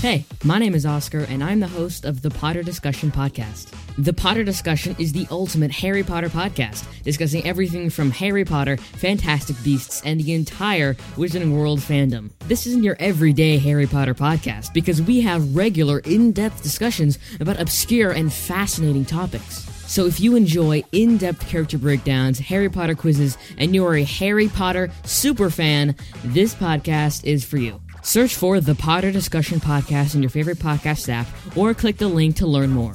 Hey, 0.05 0.27
my 0.45 0.59
name 0.59 0.75
is 0.75 0.85
Oscar, 0.85 1.21
and 1.31 1.43
I'm 1.43 1.61
the 1.61 1.67
host 1.67 2.05
of 2.05 2.21
the 2.21 2.29
Potter 2.29 2.63
Discussion 2.63 3.11
Podcast. 3.11 3.75
The 3.97 4.13
Potter 4.13 4.45
Discussion 4.45 4.95
is 4.99 5.15
the 5.15 5.27
ultimate 5.31 5.71
Harry 5.71 6.03
Potter 6.03 6.29
podcast, 6.29 6.85
discussing 7.05 7.43
everything 7.47 7.89
from 7.89 8.11
Harry 8.11 8.45
Potter, 8.45 8.77
Fantastic 8.77 9.57
Beasts, 9.65 10.03
and 10.05 10.21
the 10.21 10.35
entire 10.35 10.93
Wizarding 11.17 11.57
World 11.57 11.79
fandom. 11.79 12.33
This 12.41 12.67
isn't 12.67 12.83
your 12.83 12.99
everyday 13.01 13.57
Harry 13.57 13.87
Potter 13.87 14.15
podcast 14.15 14.75
because 14.75 15.01
we 15.01 15.23
have 15.23 15.57
regular, 15.57 16.01
in 16.01 16.33
depth 16.33 16.63
discussions 16.63 17.19
about 17.41 17.59
obscure 17.59 18.11
and 18.11 18.31
fascinating 18.31 19.07
topics. 19.07 19.65
So 19.91 20.05
if 20.05 20.21
you 20.21 20.37
enjoy 20.37 20.83
in 20.93 21.17
depth 21.17 21.49
character 21.49 21.79
breakdowns, 21.79 22.39
Harry 22.41 22.69
Potter 22.69 22.95
quizzes, 22.95 23.39
and 23.57 23.75
you 23.75 23.87
are 23.87 23.97
a 23.97 24.05
Harry 24.05 24.49
Potter 24.49 24.91
super 25.05 25.49
fan, 25.49 25.97
this 26.25 26.55
podcast 26.55 27.25
is 27.25 27.43
for 27.43 27.57
you. 27.57 27.81
Search 28.05 28.37
for 28.37 28.61
the 28.61 28.75
Potter 28.75 29.11
Discussion 29.11 29.61
Podcast 29.61 30.15
in 30.15 30.23
your 30.23 30.29
favorite 30.29 30.59
podcast 30.59 31.09
app 31.09 31.27
or 31.57 31.73
click 31.73 31.97
the 31.97 32.07
link 32.07 32.37
to 32.37 32.47
learn 32.47 32.69
more. 32.69 32.93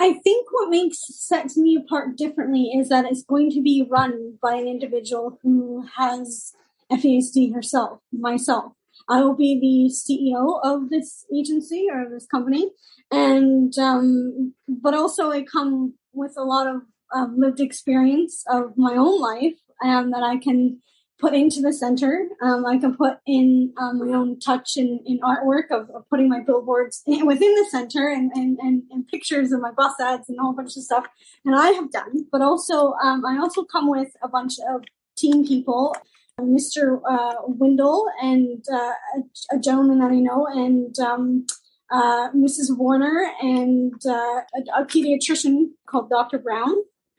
I 0.00 0.14
think 0.14 0.48
what 0.50 0.68
makes 0.68 0.98
Sets 0.98 1.56
Me 1.56 1.76
Apart 1.76 2.16
differently 2.16 2.72
is 2.74 2.88
that 2.88 3.04
it's 3.04 3.22
going 3.22 3.52
to 3.52 3.62
be 3.62 3.86
run 3.88 4.38
by 4.42 4.56
an 4.56 4.66
individual 4.66 5.38
who 5.42 5.86
has 5.96 6.54
FASD 6.90 7.54
herself, 7.54 8.00
myself. 8.12 8.72
I 9.08 9.20
will 9.22 9.36
be 9.36 9.60
the 9.60 9.94
CEO 9.94 10.58
of 10.64 10.90
this 10.90 11.24
agency 11.32 11.86
or 11.90 12.08
this 12.10 12.26
company, 12.26 12.70
and 13.12 13.78
um, 13.78 14.54
but 14.66 14.94
also 14.94 15.30
I 15.30 15.42
come 15.42 15.94
with 16.14 16.34
a 16.36 16.44
lot 16.44 16.66
of 16.66 16.82
um, 17.14 17.36
lived 17.38 17.60
experience 17.60 18.44
of 18.48 18.76
my 18.76 18.94
own 18.94 19.20
life 19.20 19.58
um, 19.84 20.10
that 20.10 20.22
I 20.22 20.36
can 20.38 20.80
put 21.18 21.34
into 21.34 21.60
the 21.60 21.72
center. 21.72 22.26
Um, 22.42 22.66
I 22.66 22.78
can 22.78 22.96
put 22.96 23.18
in 23.26 23.72
um, 23.78 23.98
my 23.98 24.16
own 24.16 24.38
touch 24.40 24.76
in, 24.76 25.00
artwork 25.22 25.70
of, 25.70 25.88
of, 25.90 26.08
putting 26.10 26.28
my 26.28 26.40
billboards 26.40 27.02
in, 27.06 27.26
within 27.32 27.54
the 27.54 27.66
center 27.70 28.08
and, 28.08 28.30
and, 28.34 28.58
and, 28.58 28.82
and, 28.90 29.06
pictures 29.08 29.52
of 29.52 29.60
my 29.60 29.70
bus 29.70 29.94
ads 30.00 30.28
and 30.28 30.38
a 30.38 30.42
whole 30.42 30.52
bunch 30.52 30.76
of 30.76 30.82
stuff. 30.82 31.06
And 31.44 31.54
I 31.54 31.70
have 31.70 31.90
done, 31.90 32.26
but 32.32 32.42
also 32.42 32.94
um, 33.02 33.24
I 33.24 33.38
also 33.38 33.64
come 33.64 33.88
with 33.88 34.08
a 34.22 34.28
bunch 34.28 34.54
of 34.68 34.82
team 35.16 35.46
people. 35.46 35.96
Mr. 36.40 37.00
Uh, 37.08 37.34
Windle 37.46 38.06
and 38.20 38.64
uh, 38.68 38.92
a, 39.16 39.54
a, 39.54 39.58
gentleman 39.60 40.00
that 40.00 40.10
I 40.10 40.18
know, 40.18 40.48
and 40.48 40.98
um, 40.98 41.46
uh, 41.94 42.30
Mrs. 42.32 42.76
Warner 42.76 43.30
and 43.40 43.94
uh, 44.04 44.10
a, 44.10 44.80
a, 44.80 44.84
pediatrician 44.84 45.66
called 45.86 46.10
Dr. 46.10 46.38
Brown. 46.38 46.74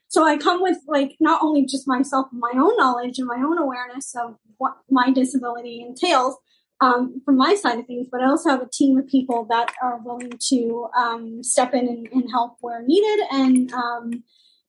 So 0.10 0.26
I 0.26 0.36
come 0.38 0.62
with 0.62 0.80
like 0.86 1.16
not 1.22 1.42
only 1.42 1.66
just 1.66 1.88
myself, 1.88 2.28
my 2.34 2.52
own 2.56 2.76
knowledge 2.76 3.18
and 3.18 3.26
my 3.26 3.38
own 3.38 3.58
awareness 3.58 4.14
of 4.16 4.36
what 4.58 4.76
my 4.90 5.12
disability 5.12 5.82
entails 5.82 6.36
um, 6.82 7.22
from 7.24 7.38
my 7.38 7.56
side 7.56 7.80
of 7.80 7.88
things, 7.88 8.08
but 8.12 8.22
I 8.22 8.26
also 8.26 8.50
have 8.50 8.62
a 8.62 8.70
team 8.70 8.98
of 8.98 9.08
people 9.08 9.46
that 9.50 9.74
are 9.82 9.98
willing 10.04 10.34
to 10.50 10.90
um, 10.98 11.42
step 11.42 11.74
in 11.74 11.88
and, 11.88 12.08
and, 12.12 12.30
help 12.30 12.58
where 12.60 12.84
needed 12.86 13.26
and 13.32 13.72
um, 13.72 14.24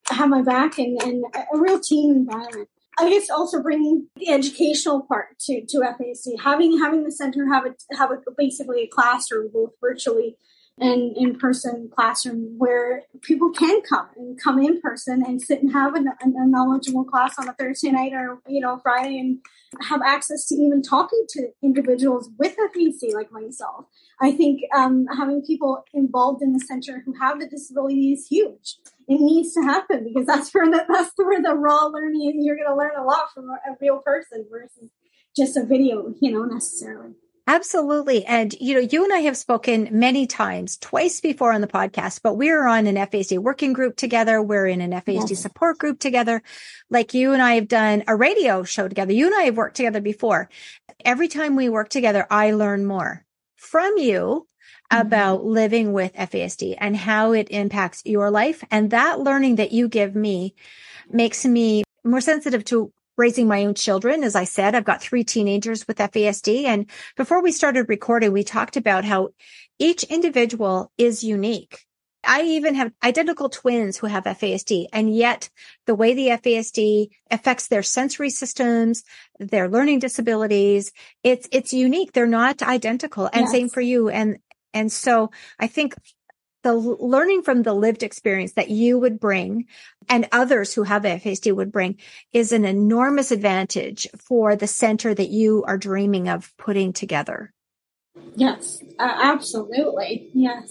have 0.07 0.29
my 0.29 0.41
back 0.41 0.79
and, 0.79 1.03
and 1.03 1.25
a 1.35 1.59
real 1.59 1.81
team 1.81 2.13
environment. 2.13 2.69
I 2.99 3.11
guess 3.11 3.29
also 3.29 3.63
bringing 3.63 4.09
the 4.17 4.31
educational 4.31 5.03
part 5.03 5.39
to, 5.41 5.65
to 5.67 5.79
FASD, 5.79 6.41
having 6.43 6.79
having 6.79 7.05
the 7.05 7.13
center 7.13 7.47
have 7.53 7.67
a 7.67 7.75
have 7.97 8.11
a, 8.11 8.19
basically 8.37 8.83
a 8.83 8.87
classroom 8.87 9.51
both 9.53 9.73
virtually 9.81 10.37
and 10.79 11.17
in 11.17 11.39
person 11.39 11.91
classroom 11.95 12.55
where 12.59 13.03
people 13.23 13.51
can 13.51 13.81
come 13.83 14.09
and 14.17 14.41
come 14.43 14.59
in 14.59 14.81
person 14.81 15.23
and 15.27 15.41
sit 15.41 15.63
and 15.63 15.73
have 15.73 15.95
a, 15.95 16.01
a, 16.01 16.47
knowledgeable 16.47 17.05
class 17.05 17.35
on 17.39 17.49
a 17.49 17.55
Thursday 17.55 17.91
night 17.91 18.13
or 18.13 18.39
you 18.47 18.61
know 18.61 18.79
Friday 18.83 19.19
and 19.19 19.39
have 19.89 20.01
access 20.05 20.47
to 20.49 20.55
even 20.55 20.83
talking 20.83 21.25
to 21.31 21.49
individuals 21.63 22.29
with 22.39 22.57
FASD 22.57 23.15
like 23.15 23.33
myself. 23.33 23.87
I 24.21 24.33
think 24.33 24.63
um, 24.75 25.07
having 25.17 25.43
people 25.43 25.85
involved 25.95 26.43
in 26.43 26.53
the 26.53 26.61
center 26.61 27.03
who 27.05 27.15
have 27.21 27.41
the 27.41 27.49
disability 27.49 28.13
is 28.13 28.27
huge 28.27 28.77
it 29.09 29.21
needs 29.21 29.55
to 29.55 29.63
happen 29.63 30.05
because 30.05 30.27
that's 30.27 30.53
where 30.53 30.71
the, 30.71 30.85
that's 30.89 31.13
where 31.17 31.43
the 31.43 31.55
raw 31.55 31.87
learning 31.87 32.41
you're 32.43 32.57
going 32.57 32.69
to 32.69 32.77
learn 32.77 32.97
a 32.99 33.05
lot 33.05 33.33
from 33.33 33.49
a, 33.51 33.77
real 33.81 33.99
person 33.99 34.47
versus 34.51 34.91
just 35.37 35.57
a 35.57 35.65
video, 35.65 36.13
you 36.21 36.33
know, 36.33 36.45
necessarily. 36.45 37.13
Absolutely. 37.49 38.25
And, 38.25 38.55
you 38.61 38.75
know, 38.75 38.81
you 38.81 39.05
and 39.05 39.13
I 39.13 39.19
have 39.19 39.37
spoken 39.37 39.89
many 39.93 40.27
times, 40.27 40.77
twice 40.79 41.21
before 41.21 41.53
on 41.53 41.61
the 41.61 41.69
podcast, 41.69 42.21
but 42.23 42.35
we're 42.35 42.67
on 42.67 42.89
an 42.89 42.97
FASD 42.97 43.39
working 43.39 43.73
group 43.73 43.97
together. 43.97 44.43
We're 44.43 44.67
in 44.67 44.81
an 44.81 44.91
FASD 44.91 45.31
yes. 45.31 45.41
support 45.41 45.79
group 45.79 46.01
together. 46.01 46.43
Like 46.91 47.15
you 47.15 47.33
and 47.33 47.41
I 47.41 47.55
have 47.55 47.69
done 47.69 48.03
a 48.09 48.17
radio 48.17 48.65
show 48.65 48.89
together. 48.89 49.13
You 49.13 49.27
and 49.27 49.35
I 49.37 49.43
have 49.43 49.57
worked 49.57 49.77
together 49.77 50.01
before. 50.01 50.51
Every 51.05 51.29
time 51.29 51.55
we 51.55 51.69
work 51.69 51.89
together, 51.89 52.27
I 52.31 52.51
learn 52.51 52.85
more 52.85 53.25
from 53.55 53.97
you. 53.97 54.49
Mm-hmm. 54.93 55.05
about 55.05 55.45
living 55.45 55.93
with 55.93 56.15
FASD 56.15 56.77
and 56.79 56.97
how 56.97 57.33
it 57.33 57.49
impacts 57.51 58.03
your 58.05 58.31
life. 58.31 58.63
And 58.71 58.91
that 58.91 59.19
learning 59.19 59.57
that 59.57 59.73
you 59.73 59.89
give 59.89 60.15
me 60.15 60.55
makes 61.11 61.45
me 61.45 61.83
more 62.05 62.21
sensitive 62.21 62.65
to 62.67 62.93
raising 63.17 63.49
my 63.49 63.65
own 63.65 63.75
children. 63.75 64.23
As 64.23 64.37
I 64.37 64.45
said, 64.45 64.77
I've 64.77 64.85
got 64.85 65.03
three 65.03 65.25
teenagers 65.25 65.89
with 65.89 65.99
FASD. 65.99 66.67
And 66.67 66.89
before 67.17 67.43
we 67.43 67.51
started 67.51 67.89
recording, 67.89 68.33
we 68.33 68.45
talked 68.45 68.77
about 68.77 69.05
how 69.05 69.31
each 69.81 70.05
individual 70.05 70.93
is 70.97 71.25
unique. 71.25 71.85
I 72.23 72.43
even 72.43 72.77
have 72.77 72.93
identical 73.03 73.49
twins 73.49 73.97
who 73.97 74.07
have 74.07 74.23
FASD 74.25 74.87
and 74.93 75.15
yet 75.15 75.49
the 75.87 75.95
way 75.97 76.15
the 76.15 76.29
FASD 76.29 77.09
affects 77.31 77.67
their 77.67 77.83
sensory 77.83 78.31
systems, 78.31 79.03
their 79.41 79.69
learning 79.69 79.99
disabilities, 79.99 80.93
it's, 81.25 81.49
it's 81.51 81.73
unique. 81.73 82.13
They're 82.13 82.27
not 82.27 82.63
identical. 82.63 83.29
And 83.33 83.43
yes. 83.43 83.51
same 83.51 83.69
for 83.69 83.81
you. 83.81 84.09
And, 84.09 84.39
and 84.77 84.93
so 84.93 85.31
I 85.59 85.69
think 85.69 85.95
the 86.63 86.75
learning 86.75 87.43
from 87.43 87.63
the 87.63 87.73
lived 87.73 88.03
experience 88.03 88.53
that 88.53 88.69
you 88.69 88.99
would 88.99 89.19
bring 89.19 89.65
and 90.07 90.29
others 90.33 90.75
who 90.75 90.83
have 90.83 91.03
FASD 91.03 91.55
would 91.57 91.73
bring 91.73 91.99
is 92.35 92.53
an 92.53 92.67
enormous 92.67 93.31
advantage 93.31 94.07
for 94.19 94.55
the 94.55 94.67
center 94.67 95.15
that 95.15 95.31
you 95.31 95.65
are 95.67 95.79
dreaming 95.79 96.29
of 96.29 96.53
putting 96.59 96.93
together. 96.93 97.55
Yes, 98.35 98.83
uh, 98.99 99.19
absolutely. 99.23 100.29
Yes. 100.35 100.71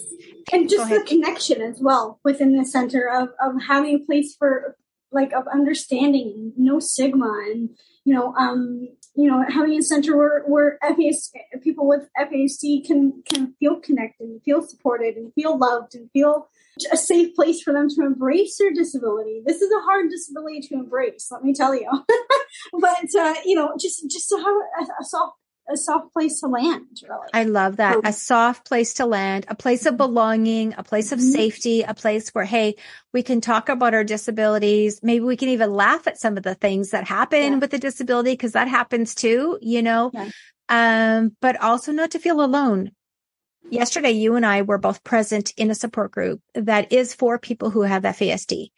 And 0.52 0.68
just 0.68 0.88
the 0.88 1.02
connection 1.02 1.60
as 1.60 1.80
well 1.80 2.20
within 2.22 2.56
the 2.56 2.64
center 2.64 3.08
of, 3.08 3.30
of 3.42 3.60
having 3.66 3.96
a 3.96 4.06
place 4.06 4.36
for 4.36 4.76
like 5.10 5.32
of 5.32 5.48
understanding, 5.52 6.52
no 6.56 6.78
stigma 6.78 7.32
and 7.50 7.70
you 8.04 8.14
know, 8.14 8.32
um, 8.34 8.86
you 9.16 9.30
know, 9.30 9.44
having 9.48 9.78
a 9.78 9.82
center 9.82 10.16
where, 10.16 10.42
where 10.44 10.78
FAS, 10.82 11.32
people 11.62 11.88
with 11.88 12.08
FASD 12.18 12.86
can, 12.86 13.22
can 13.28 13.54
feel 13.58 13.80
connected 13.80 14.24
and 14.24 14.42
feel 14.42 14.62
supported 14.62 15.16
and 15.16 15.32
feel 15.34 15.58
loved 15.58 15.94
and 15.94 16.10
feel 16.12 16.48
a 16.92 16.96
safe 16.96 17.34
place 17.34 17.62
for 17.62 17.72
them 17.72 17.88
to 17.88 18.02
embrace 18.02 18.58
their 18.58 18.72
disability. 18.72 19.42
This 19.44 19.62
is 19.62 19.70
a 19.72 19.80
hard 19.84 20.10
disability 20.10 20.60
to 20.68 20.74
embrace, 20.74 21.28
let 21.30 21.42
me 21.42 21.54
tell 21.54 21.74
you. 21.74 21.88
but, 22.78 23.14
uh, 23.18 23.34
you 23.46 23.54
know, 23.54 23.74
just, 23.80 24.02
just 24.10 24.28
to 24.28 24.36
have 24.36 24.86
a, 24.86 24.92
a 25.00 25.04
soft 25.04 25.38
a 25.68 25.76
soft 25.76 26.12
place 26.12 26.40
to 26.40 26.46
land, 26.46 26.86
really. 27.02 27.28
I 27.34 27.44
love 27.44 27.76
that. 27.76 28.00
a 28.04 28.12
soft 28.12 28.66
place 28.66 28.94
to 28.94 29.06
land, 29.06 29.46
a 29.48 29.54
place 29.54 29.86
of 29.86 29.94
mm-hmm. 29.94 29.98
belonging, 29.98 30.74
a 30.76 30.82
place 30.82 31.12
of 31.12 31.18
mm-hmm. 31.18 31.30
safety, 31.30 31.82
a 31.82 31.94
place 31.94 32.30
where, 32.30 32.44
hey, 32.44 32.76
we 33.12 33.22
can 33.22 33.40
talk 33.40 33.68
about 33.68 33.94
our 33.94 34.04
disabilities. 34.04 35.00
Maybe 35.02 35.24
we 35.24 35.36
can 35.36 35.48
even 35.48 35.72
laugh 35.72 36.06
at 36.06 36.20
some 36.20 36.36
of 36.36 36.42
the 36.42 36.54
things 36.54 36.90
that 36.90 37.04
happen 37.04 37.52
yeah. 37.52 37.58
with 37.58 37.70
the 37.70 37.78
disability 37.78 38.32
because 38.32 38.52
that 38.52 38.68
happens 38.68 39.14
too, 39.14 39.58
you 39.60 39.82
know? 39.82 40.10
Yeah. 40.14 40.30
Um, 40.68 41.36
but 41.40 41.60
also 41.60 41.92
not 41.92 42.12
to 42.12 42.18
feel 42.18 42.42
alone. 42.42 42.92
Yesterday, 43.68 44.12
you 44.12 44.36
and 44.36 44.46
I 44.46 44.62
were 44.62 44.78
both 44.78 45.02
present 45.02 45.52
in 45.56 45.70
a 45.70 45.74
support 45.74 46.12
group 46.12 46.40
that 46.54 46.92
is 46.92 47.14
for 47.14 47.38
people 47.38 47.70
who 47.70 47.82
have 47.82 48.04
FASD. 48.04 48.70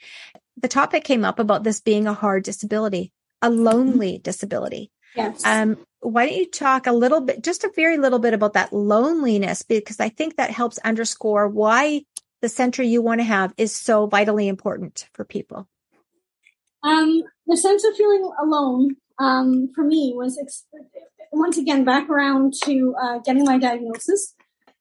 The 0.56 0.68
topic 0.68 1.04
came 1.04 1.24
up 1.24 1.38
about 1.38 1.62
this 1.62 1.80
being 1.80 2.06
a 2.06 2.14
hard 2.14 2.44
disability, 2.44 3.12
a 3.42 3.50
lonely 3.50 4.14
mm-hmm. 4.14 4.22
disability. 4.22 4.90
Yes. 5.14 5.44
Um, 5.44 5.76
why 6.00 6.26
don't 6.26 6.36
you 6.36 6.48
talk 6.48 6.86
a 6.86 6.92
little 6.92 7.20
bit, 7.20 7.42
just 7.42 7.64
a 7.64 7.72
very 7.74 7.98
little 7.98 8.18
bit 8.18 8.34
about 8.34 8.52
that 8.52 8.72
loneliness? 8.72 9.62
Because 9.62 10.00
I 10.00 10.08
think 10.08 10.36
that 10.36 10.50
helps 10.50 10.78
underscore 10.78 11.48
why 11.48 12.02
the 12.40 12.48
center 12.48 12.82
you 12.82 13.02
want 13.02 13.20
to 13.20 13.24
have 13.24 13.52
is 13.56 13.74
so 13.74 14.06
vitally 14.06 14.48
important 14.48 15.08
for 15.12 15.24
people. 15.24 15.68
Um, 16.82 17.22
the 17.46 17.56
sense 17.56 17.84
of 17.84 17.96
feeling 17.96 18.30
alone 18.40 18.96
um, 19.18 19.70
for 19.74 19.82
me 19.82 20.12
was 20.14 20.38
ex- 20.38 20.64
once 21.32 21.58
again 21.58 21.84
back 21.84 22.08
around 22.08 22.54
to 22.64 22.94
uh, 23.00 23.18
getting 23.18 23.44
my 23.44 23.58
diagnosis. 23.58 24.34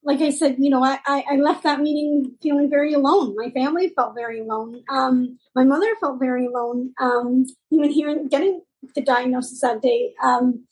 Like 0.04 0.22
I 0.22 0.30
said, 0.30 0.58
you 0.60 0.70
know, 0.70 0.84
I, 0.84 1.00
I 1.06 1.36
left 1.38 1.64
that 1.64 1.82
meeting 1.82 2.36
feeling 2.42 2.70
very 2.70 2.94
alone. 2.94 3.36
My 3.36 3.50
family 3.50 3.90
felt 3.90 4.16
very 4.16 4.40
alone. 4.40 4.84
Um, 4.90 5.38
my 5.54 5.64
mother 5.64 5.88
felt 6.00 6.20
very 6.20 6.46
alone. 6.46 6.94
Um, 7.02 7.46
even 7.72 7.90
here, 7.90 8.24
getting 8.30 8.62
the 8.96 9.02
diagnosis 9.02 9.60
that 9.62 9.82
day, 9.82 10.14
um, 10.24 10.66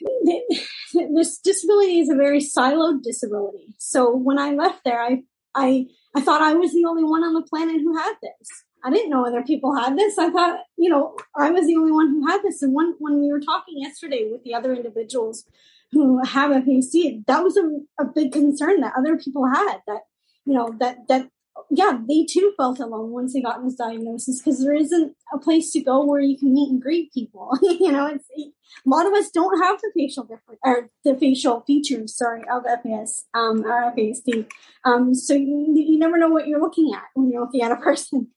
this 1.14 1.38
disability 1.38 2.00
is 2.00 2.10
a 2.10 2.14
very 2.14 2.40
siloed 2.40 3.02
disability. 3.02 3.74
So 3.78 4.14
when 4.14 4.38
I 4.38 4.52
left 4.52 4.84
there, 4.84 5.00
I, 5.00 5.22
I, 5.54 5.86
I 6.14 6.20
thought 6.20 6.42
I 6.42 6.54
was 6.54 6.72
the 6.72 6.84
only 6.84 7.04
one 7.04 7.24
on 7.24 7.34
the 7.34 7.42
planet 7.42 7.80
who 7.80 7.96
had 7.96 8.14
this. 8.22 8.64
I 8.84 8.90
didn't 8.90 9.10
know 9.10 9.26
other 9.26 9.42
people 9.42 9.74
had 9.74 9.98
this. 9.98 10.18
I 10.18 10.30
thought, 10.30 10.60
you 10.76 10.88
know, 10.88 11.16
I 11.36 11.50
was 11.50 11.66
the 11.66 11.76
only 11.76 11.92
one 11.92 12.08
who 12.08 12.26
had 12.26 12.42
this. 12.42 12.62
And 12.62 12.72
when, 12.72 12.94
when 12.98 13.20
we 13.20 13.32
were 13.32 13.40
talking 13.40 13.80
yesterday 13.80 14.28
with 14.30 14.44
the 14.44 14.54
other 14.54 14.74
individuals 14.74 15.44
who 15.92 16.24
have 16.24 16.52
FASD, 16.52 17.26
that 17.26 17.42
was 17.42 17.56
a, 17.56 17.80
a 17.98 18.04
big 18.04 18.32
concern 18.32 18.80
that 18.80 18.94
other 18.96 19.16
people 19.16 19.46
had 19.46 19.78
that, 19.86 20.02
you 20.44 20.54
know, 20.54 20.74
that, 20.78 21.08
that 21.08 21.30
yeah, 21.70 21.98
they 22.08 22.24
too 22.24 22.52
felt 22.56 22.78
alone 22.80 23.10
once 23.10 23.32
they 23.32 23.40
got 23.40 23.64
this 23.64 23.74
diagnosis 23.74 24.40
because 24.40 24.62
there 24.62 24.74
isn't 24.74 25.16
a 25.32 25.38
place 25.38 25.72
to 25.72 25.80
go 25.80 26.04
where 26.04 26.20
you 26.20 26.36
can 26.38 26.52
meet 26.52 26.70
and 26.70 26.80
greet 26.80 27.12
people. 27.12 27.56
you 27.62 27.90
know, 27.90 28.06
it's 28.06 28.28
a 28.36 28.88
lot 28.88 29.06
of 29.06 29.12
us 29.12 29.30
don't 29.30 29.62
have 29.62 29.80
the 29.80 29.90
facial 29.94 30.24
different 30.24 30.60
or 30.64 30.90
the 31.04 31.16
facial 31.16 31.62
features, 31.62 32.16
sorry, 32.16 32.42
of 32.50 32.64
FAS 32.64 33.24
um, 33.34 33.64
or 33.64 33.92
FASD. 33.96 34.46
Um, 34.84 35.14
so 35.14 35.34
you, 35.34 35.72
you 35.74 35.98
never 35.98 36.18
know 36.18 36.28
what 36.28 36.46
you're 36.46 36.60
looking 36.60 36.92
at 36.94 37.04
when 37.14 37.30
you're 37.30 37.42
looking 37.42 37.62
at 37.62 37.72
a 37.72 37.76
person. 37.82 38.28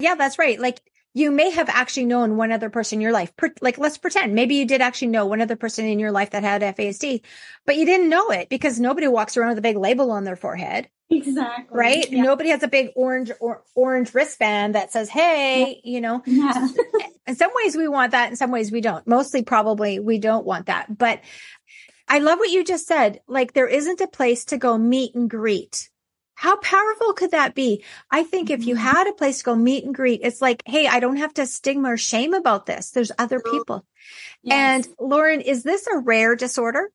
Yeah, 0.00 0.14
that's 0.14 0.38
right. 0.38 0.58
Like 0.58 0.80
you 1.14 1.30
may 1.30 1.50
have 1.50 1.68
actually 1.68 2.06
known 2.06 2.36
one 2.36 2.52
other 2.52 2.70
person 2.70 2.98
in 2.98 3.00
your 3.00 3.12
life. 3.12 3.32
like, 3.60 3.78
let's 3.78 3.98
pretend 3.98 4.34
maybe 4.34 4.54
you 4.54 4.64
did 4.64 4.80
actually 4.80 5.08
know 5.08 5.26
one 5.26 5.40
other 5.40 5.56
person 5.56 5.84
in 5.84 5.98
your 5.98 6.12
life 6.12 6.30
that 6.30 6.44
had 6.44 6.62
FASD, 6.62 7.22
but 7.66 7.76
you 7.76 7.84
didn't 7.84 8.08
know 8.08 8.30
it 8.30 8.48
because 8.48 8.78
nobody 8.78 9.08
walks 9.08 9.36
around 9.36 9.50
with 9.50 9.58
a 9.58 9.62
big 9.62 9.76
label 9.76 10.10
on 10.10 10.24
their 10.24 10.36
forehead. 10.36 10.88
Exactly. 11.10 11.76
Right? 11.76 12.10
Yeah. 12.10 12.22
Nobody 12.22 12.50
has 12.50 12.62
a 12.62 12.68
big 12.68 12.90
orange 12.94 13.32
or 13.40 13.62
orange 13.74 14.12
wristband 14.12 14.74
that 14.74 14.92
says, 14.92 15.08
"Hey," 15.08 15.80
yeah. 15.82 15.90
you 15.90 16.00
know. 16.02 16.22
Yeah. 16.26 16.68
in 17.26 17.34
some 17.34 17.50
ways 17.54 17.76
we 17.76 17.88
want 17.88 18.12
that, 18.12 18.28
in 18.28 18.36
some 18.36 18.50
ways 18.50 18.70
we 18.70 18.82
don't. 18.82 19.06
Mostly 19.06 19.42
probably 19.42 20.00
we 20.00 20.18
don't 20.18 20.44
want 20.44 20.66
that. 20.66 20.98
But 20.98 21.20
I 22.08 22.18
love 22.18 22.38
what 22.38 22.50
you 22.50 22.62
just 22.62 22.86
said. 22.86 23.20
Like 23.26 23.54
there 23.54 23.66
isn't 23.66 24.02
a 24.02 24.06
place 24.06 24.44
to 24.46 24.58
go 24.58 24.76
meet 24.76 25.14
and 25.14 25.30
greet. 25.30 25.88
How 26.34 26.56
powerful 26.58 27.14
could 27.14 27.32
that 27.32 27.54
be? 27.54 27.82
I 28.10 28.22
think 28.22 28.48
if 28.48 28.64
you 28.64 28.76
mm-hmm. 28.76 28.84
had 28.84 29.08
a 29.08 29.12
place 29.12 29.38
to 29.38 29.44
go 29.44 29.56
meet 29.56 29.84
and 29.84 29.94
greet, 29.94 30.20
it's 30.22 30.40
like, 30.40 30.62
hey, 30.66 30.86
I 30.86 31.00
don't 31.00 31.16
have 31.16 31.34
to 31.34 31.46
stigma 31.46 31.92
or 31.92 31.96
shame 31.96 32.32
about 32.32 32.64
this. 32.64 32.90
There's 32.90 33.10
other 33.18 33.40
people. 33.40 33.84
Yes. 34.42 34.86
And 34.86 34.94
Lauren, 35.00 35.40
is 35.40 35.64
this 35.64 35.88
a 35.88 35.98
rare 35.98 36.36
disorder? 36.36 36.92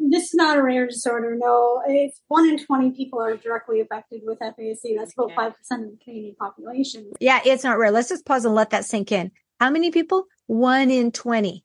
This 0.00 0.28
is 0.28 0.34
not 0.34 0.58
a 0.58 0.62
rare 0.62 0.86
disorder. 0.86 1.36
No, 1.38 1.82
it's 1.86 2.20
one 2.28 2.48
in 2.48 2.58
20 2.64 2.92
people 2.92 3.20
are 3.20 3.36
directly 3.36 3.80
affected 3.80 4.22
with 4.24 4.38
FASD. 4.38 4.96
That's 4.96 5.14
about 5.14 5.30
5% 5.30 5.48
of 5.50 5.90
the 5.90 5.98
Canadian 6.02 6.36
population. 6.36 7.12
Yeah, 7.20 7.40
it's 7.44 7.64
not 7.64 7.78
rare. 7.78 7.90
Let's 7.90 8.08
just 8.08 8.26
pause 8.26 8.44
and 8.44 8.54
let 8.54 8.70
that 8.70 8.84
sink 8.84 9.12
in. 9.12 9.30
How 9.60 9.70
many 9.70 9.90
people? 9.90 10.26
One 10.46 10.90
in 10.90 11.12
20. 11.12 11.64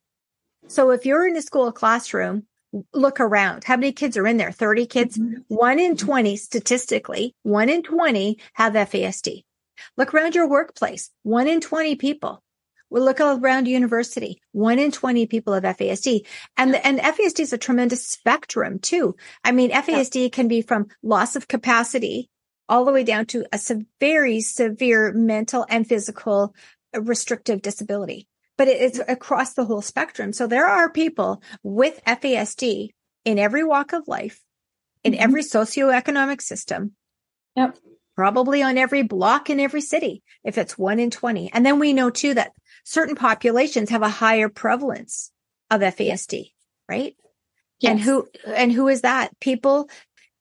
So 0.68 0.92
if 0.92 1.06
you're 1.06 1.28
in 1.28 1.36
a 1.38 1.42
school 1.42 1.72
classroom, 1.72 2.46
look 2.94 3.20
around. 3.20 3.64
How 3.64 3.76
many 3.76 3.92
kids 3.92 4.18
are 4.18 4.28
in 4.28 4.38
there? 4.38 4.52
30 4.52 4.86
kids? 4.86 5.18
Mm-hmm. 5.18 5.42
One 5.48 5.80
in 5.80 5.96
20 5.96 6.36
statistically, 6.38 7.36
one 7.44 7.70
in 7.70 7.84
20 7.84 8.40
have 8.54 8.74
FASD. 8.74 9.44
Look 9.98 10.14
around 10.14 10.36
your 10.36 10.48
workplace. 10.48 11.10
One 11.24 11.48
in 11.48 11.62
20 11.62 11.96
people. 11.96 12.44
We 12.94 13.00
look 13.00 13.20
around 13.20 13.68
university, 13.68 14.40
one 14.52 14.78
in 14.78 14.92
20 14.92 15.26
people 15.26 15.56
have 15.56 15.64
FASD. 15.64 16.28
And, 16.56 16.76
the, 16.76 16.86
and 16.86 17.00
FASD 17.00 17.40
is 17.40 17.52
a 17.52 17.58
tremendous 17.58 18.06
spectrum 18.06 18.78
too. 18.78 19.16
I 19.44 19.52
mean, 19.52 19.72
FASD 19.72 20.32
can 20.32 20.48
be 20.48 20.62
from 20.62 20.90
loss 21.02 21.36
of 21.36 21.48
capacity 21.48 22.30
all 22.70 22.86
the 22.86 22.92
way 22.92 23.04
down 23.04 23.26
to 23.26 23.48
a 23.52 23.60
very 24.00 24.42
severe 24.42 25.12
mental 25.12 25.66
and 25.70 25.88
physical 25.88 26.54
restrictive 26.94 27.64
disability, 27.64 28.28
but 28.60 28.68
it's 28.68 29.00
across 29.08 29.54
the 29.54 29.66
whole 29.66 29.82
spectrum. 29.82 30.32
So 30.32 30.46
there 30.46 30.68
are 30.68 30.88
people 30.88 31.42
with 31.64 32.00
FASD 32.06 32.90
in 33.26 33.40
every 33.40 33.64
walk 33.64 33.94
of 33.94 34.08
life, 34.08 34.40
in 35.04 35.14
mm-hmm. 35.14 35.24
every 35.24 35.42
socioeconomic 35.42 36.44
system. 36.44 36.92
Yep 37.56 37.76
probably 38.16 38.62
on 38.62 38.78
every 38.78 39.02
block 39.02 39.50
in 39.50 39.60
every 39.60 39.82
city 39.82 40.22
if 40.44 40.58
it's 40.58 40.78
one 40.78 41.00
in 41.00 41.10
20. 41.10 41.52
And 41.54 41.66
then 41.66 41.80
we 41.80 41.94
know 41.94 42.10
too 42.10 42.34
that 42.36 42.52
certain 42.84 43.16
populations 43.16 43.90
have 43.90 44.02
a 44.02 44.10
higher 44.10 44.50
prevalence 44.50 45.32
of 45.70 45.82
FASD, 45.82 46.52
right? 46.88 47.16
Yes. 47.80 47.92
And 47.92 48.00
who, 48.00 48.28
and 48.46 48.72
who 48.72 48.88
is 48.88 49.02
that? 49.02 49.38
People 49.40 49.90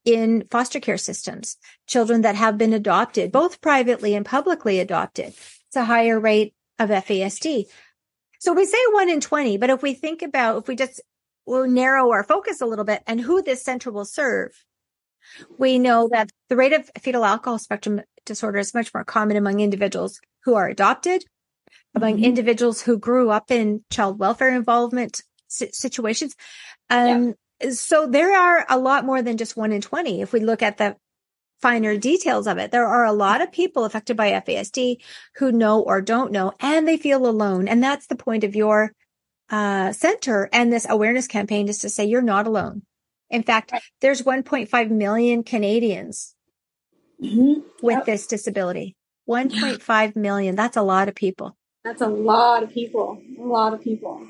in 0.05 0.45
foster 0.51 0.81
care 0.81 0.99
systems, 0.99 1.57
children 1.87 2.23
that 2.23 2.35
have 2.35 2.59
been 2.59 2.73
adopted, 2.73 3.33
both 3.33 3.61
privately 3.61 4.15
and 4.15 4.27
publicly 4.27 4.81
adopted. 4.81 5.29
It's 5.29 5.77
a 5.77 5.85
higher 5.85 6.19
rate 6.19 6.55
of 6.79 6.91
FASD. 6.91 7.67
So 8.41 8.53
we 8.53 8.67
say 8.67 8.79
one 8.91 9.09
in 9.09 9.21
20, 9.21 9.57
but 9.59 9.71
if 9.71 9.83
we 9.83 9.95
think 9.95 10.23
about, 10.23 10.59
if 10.59 10.69
we 10.69 10.75
just 10.75 11.01
will 11.47 11.69
narrow 11.69 12.11
our 12.11 12.25
focus 12.25 12.61
a 12.61 12.67
little 12.67 12.85
bit 12.85 13.03
and 13.07 13.21
who 13.21 13.43
this 13.43 13.63
center 13.63 13.91
will 13.91 14.05
serve, 14.05 14.65
we 15.59 15.79
know 15.79 16.09
that 16.11 16.31
the 16.49 16.57
rate 16.57 16.73
of 16.73 16.91
fetal 17.01 17.25
alcohol 17.25 17.59
spectrum 17.59 18.01
disorder 18.27 18.59
is 18.59 18.75
much 18.75 18.93
more 18.93 19.05
common 19.05 19.37
among 19.37 19.61
individuals 19.61 20.21
who 20.45 20.55
are 20.55 20.69
adopted, 20.69 21.25
among 21.95 22.15
mm-hmm. 22.15 22.25
individuals 22.25 22.83
who 22.83 22.99
grew 22.99 23.31
up 23.31 23.51
in 23.51 23.85
child 23.91 24.19
welfare 24.19 24.55
involvement 24.55 25.23
situations. 25.49 26.35
Um, 26.91 27.35
yeah. 27.61 27.71
so 27.71 28.07
there 28.07 28.37
are 28.37 28.67
a 28.69 28.79
lot 28.79 29.05
more 29.05 29.23
than 29.23 29.37
just 29.37 29.57
one 29.57 29.73
in 29.73 29.81
20. 29.81 30.23
If 30.23 30.33
we 30.33 30.41
look 30.41 30.63
at 30.63 30.79
the 30.79 30.97
finer 31.61 31.97
details 31.97 32.47
of 32.47 32.59
it, 32.59 32.71
there 32.71 32.87
are 32.87 33.05
a 33.05 33.13
lot 33.13 33.41
of 33.41 33.53
people 33.53 33.85
affected 33.85 34.17
by 34.17 34.33
FASD 34.33 34.97
who 35.37 35.53
know 35.53 35.81
or 35.81 36.01
don't 36.01 36.33
know, 36.33 36.53
and 36.61 36.89
they 36.89 36.97
feel 36.97 37.27
alone. 37.27 37.69
And 37.69 37.83
that's 37.83 38.07
the 38.07 38.17
point 38.17 38.45
of 38.45 38.57
your 38.57 38.93
uh, 39.51 39.93
center 39.93 40.49
and 40.53 40.73
this 40.73 40.87
awareness 40.89 41.27
campaign 41.27 41.69
is 41.69 41.79
to 41.81 41.89
say 41.89 42.05
you're 42.05 42.23
not 42.23 42.47
alone. 42.47 42.83
In 43.31 43.43
fact, 43.43 43.73
right. 43.73 43.83
there's 44.01 44.23
1.5 44.23 44.91
million 44.91 45.43
Canadians 45.43 46.35
mm-hmm. 47.23 47.61
with 47.83 47.99
yep. 47.99 48.07
this 48.07 48.27
disability. 48.27 48.97
1.5 49.29 50.17
million. 50.17 50.57
That's 50.57 50.77
a 50.77 50.83
lot 50.83 51.09
of 51.09 51.15
people. 51.15 51.57
That's 51.85 52.01
a 52.01 52.09
lot 52.09 52.63
of 52.63 52.71
people. 52.71 53.21
A 53.39 53.43
lot 53.43 53.75
of 53.75 53.83
people. 53.83 54.27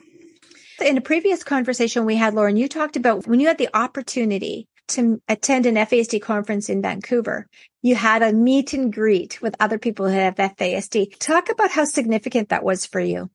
In 0.81 0.97
a 0.97 1.03
previous 1.03 1.45
conversation 1.45 2.07
we 2.07 2.17
had, 2.17 2.35
Lauren, 2.35 2.57
you 2.57 2.69
talked 2.69 2.97
about 2.97 3.27
when 3.27 3.41
you 3.41 3.47
had 3.47 3.59
the 3.59 3.69
opportunity 3.77 4.69
to 4.89 5.21
attend 5.29 5.67
an 5.67 5.77
FASD 5.77 6.21
conference 6.23 6.69
in 6.69 6.83
Vancouver, 6.83 7.47
you 7.83 7.95
had 7.95 8.23
a 8.23 8.33
meet 8.33 8.73
and 8.73 8.93
greet 8.93 9.41
with 9.41 9.55
other 9.61 9.79
people 9.79 10.09
who 10.09 10.13
have 10.13 10.35
FASD. 10.37 11.19
Talk 11.19 11.51
about 11.51 11.71
how 11.71 11.85
significant 11.85 12.49
that 12.49 12.65
was 12.65 12.87
for 12.87 13.01
you. 13.01 13.31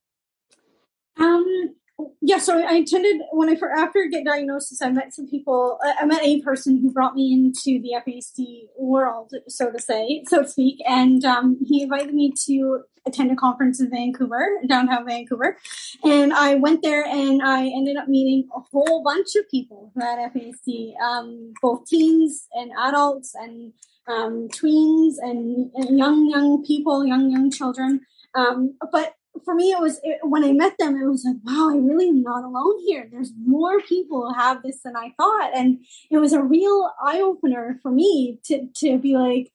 Yeah, 2.28 2.40
so 2.40 2.60
I 2.60 2.74
attended 2.74 3.22
when 3.32 3.48
I 3.48 3.56
for 3.56 3.72
after 3.72 4.06
get 4.12 4.26
diagnosis, 4.26 4.82
I 4.82 4.90
met 4.90 5.14
some 5.14 5.30
people. 5.30 5.80
I 5.98 6.04
met 6.04 6.22
a 6.24 6.42
person 6.42 6.78
who 6.78 6.92
brought 6.92 7.16
me 7.16 7.32
into 7.32 7.82
the 7.82 7.92
FASD 8.06 8.64
world, 8.78 9.32
so 9.48 9.72
to 9.72 9.80
say, 9.80 10.26
so 10.28 10.42
to 10.42 10.50
speak, 10.50 10.80
and 10.86 11.24
um, 11.24 11.58
he 11.66 11.84
invited 11.84 12.14
me 12.14 12.34
to 12.48 12.82
attend 13.06 13.32
a 13.32 13.36
conference 13.38 13.80
in 13.80 13.90
Vancouver, 13.90 14.46
downtown 14.68 15.06
Vancouver, 15.06 15.58
and 16.04 16.34
I 16.34 16.56
went 16.56 16.84
there 16.84 17.06
and 17.06 17.42
I 17.42 17.68
ended 17.68 17.96
up 17.96 18.10
meeting 18.10 18.50
a 18.54 18.60
whole 18.60 19.02
bunch 19.06 19.38
of 19.38 19.50
people 19.50 19.94
had 19.98 20.20
FASD, 20.34 21.00
um, 21.02 21.54
both 21.62 21.86
teens 21.86 22.46
and 22.52 22.72
adults 22.78 23.36
and 23.36 23.72
um, 24.10 24.50
tweens 24.50 25.14
and, 25.22 25.72
and, 25.76 25.98
young 25.98 26.30
young 26.30 26.62
people, 26.66 27.06
young 27.06 27.32
young 27.32 27.50
children. 27.50 28.02
Um, 28.36 28.76
but 28.92 29.14
for 29.44 29.56
me, 29.56 29.72
it 29.72 29.80
was 29.80 30.00
it, 30.04 30.20
when 30.24 30.44
I 30.44 30.52
met 30.52 30.78
them, 30.78 30.96
it 30.96 31.06
was 31.06 31.26
like, 31.26 31.38
wow, 31.44 31.70
I 31.70 31.78
really 31.78 32.10
am 32.10 32.22
not 32.22 32.44
alone 32.44 32.80
here. 32.86 33.08
There's 33.12 33.32
more 33.46 33.80
people 33.82 34.28
who 34.28 34.34
have 34.34 34.64
this 34.64 34.82
than 34.84 34.96
I 34.96 35.14
thought, 35.18 35.52
and 35.56 35.80
it 36.10 36.18
was 36.18 36.34
a 36.34 36.42
real 36.42 36.92
eye 37.02 37.22
opener 37.22 37.80
for 37.82 37.92
me 37.92 38.40
to 38.46 38.68
to 38.78 38.98
be 38.98 39.16
like, 39.16 39.52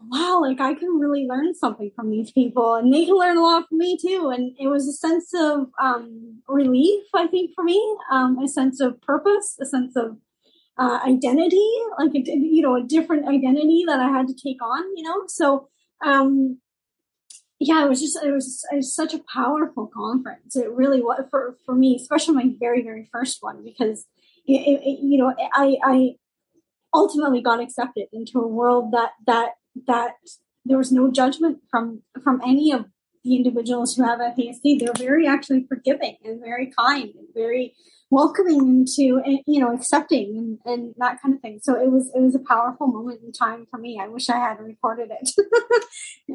wow, 0.00 0.40
like 0.40 0.60
I 0.60 0.74
can 0.74 0.98
really 0.98 1.26
learn 1.26 1.54
something 1.54 1.90
from 1.94 2.10
these 2.10 2.30
people, 2.30 2.74
and 2.74 2.92
they 2.92 3.04
can 3.04 3.16
learn 3.16 3.36
a 3.36 3.42
lot 3.42 3.68
from 3.68 3.78
me 3.78 3.96
too. 3.96 4.30
And 4.34 4.54
it 4.58 4.68
was 4.68 4.86
a 4.88 4.92
sense 4.92 5.32
of 5.34 5.68
um, 5.80 6.42
relief, 6.48 7.04
I 7.14 7.26
think, 7.26 7.52
for 7.54 7.64
me, 7.64 7.80
um, 8.10 8.38
a 8.38 8.48
sense 8.48 8.80
of 8.80 9.00
purpose, 9.02 9.56
a 9.60 9.66
sense 9.66 9.96
of 9.96 10.16
uh, 10.78 11.00
identity, 11.06 11.70
like 11.98 12.14
a, 12.14 12.20
you 12.20 12.62
know, 12.62 12.76
a 12.76 12.82
different 12.82 13.28
identity 13.28 13.84
that 13.86 14.00
I 14.00 14.08
had 14.08 14.28
to 14.28 14.34
take 14.34 14.62
on. 14.62 14.84
You 14.96 15.04
know, 15.04 15.22
so. 15.26 15.68
Um, 16.04 16.60
yeah, 17.60 17.84
it 17.84 17.88
was 17.88 18.00
just 18.00 18.18
it 18.22 18.30
was, 18.30 18.64
it 18.70 18.76
was 18.76 18.94
such 18.94 19.14
a 19.14 19.20
powerful 19.32 19.90
conference. 19.92 20.54
It 20.54 20.70
really 20.70 21.00
was 21.00 21.24
for 21.30 21.56
for 21.66 21.74
me, 21.74 21.96
especially 21.96 22.34
my 22.34 22.50
very 22.58 22.82
very 22.82 23.08
first 23.12 23.38
one, 23.40 23.64
because 23.64 24.06
it, 24.46 24.80
it, 24.82 24.98
you 25.02 25.18
know 25.18 25.34
I 25.52 25.76
I 25.82 26.14
ultimately 26.94 27.42
got 27.42 27.60
accepted 27.60 28.06
into 28.12 28.40
a 28.40 28.46
world 28.46 28.92
that 28.92 29.10
that 29.26 29.50
that 29.86 30.12
there 30.64 30.78
was 30.78 30.92
no 30.92 31.10
judgment 31.10 31.58
from 31.70 32.02
from 32.22 32.40
any 32.46 32.72
of 32.72 32.86
the 33.24 33.34
individuals 33.34 33.96
who 33.96 34.04
have 34.04 34.20
FASD. 34.20 34.78
They're 34.78 34.92
very 34.96 35.26
actually 35.26 35.66
forgiving 35.68 36.16
and 36.24 36.40
very 36.40 36.72
kind 36.78 37.10
and 37.14 37.28
very 37.34 37.74
welcoming 38.10 38.68
into 38.68 39.20
and 39.24 39.40
you 39.46 39.60
know 39.60 39.74
accepting 39.74 40.58
and, 40.64 40.72
and 40.72 40.94
that 40.98 41.20
kind 41.20 41.34
of 41.34 41.40
thing. 41.40 41.60
So 41.62 41.74
it 41.74 41.90
was 41.90 42.10
it 42.14 42.20
was 42.20 42.34
a 42.34 42.40
powerful 42.40 42.86
moment 42.86 43.20
in 43.22 43.32
time 43.32 43.66
for 43.70 43.78
me. 43.78 43.98
I 44.00 44.08
wish 44.08 44.28
i 44.30 44.36
had 44.36 44.60
recorded 44.60 45.10
it. 45.10 45.30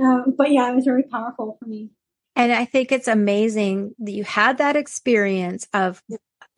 Uh, 0.02 0.24
but 0.38 0.52
yeah 0.52 0.72
it 0.72 0.76
was 0.76 0.86
very 0.86 1.04
powerful 1.04 1.58
for 1.60 1.66
me. 1.66 1.90
And 2.36 2.52
i 2.52 2.66
think 2.66 2.92
it's 2.92 3.08
amazing 3.08 3.96
that 4.00 4.12
you 4.12 4.24
had 4.24 4.58
that 4.60 4.76
experience 4.76 5.68
of 5.74 6.02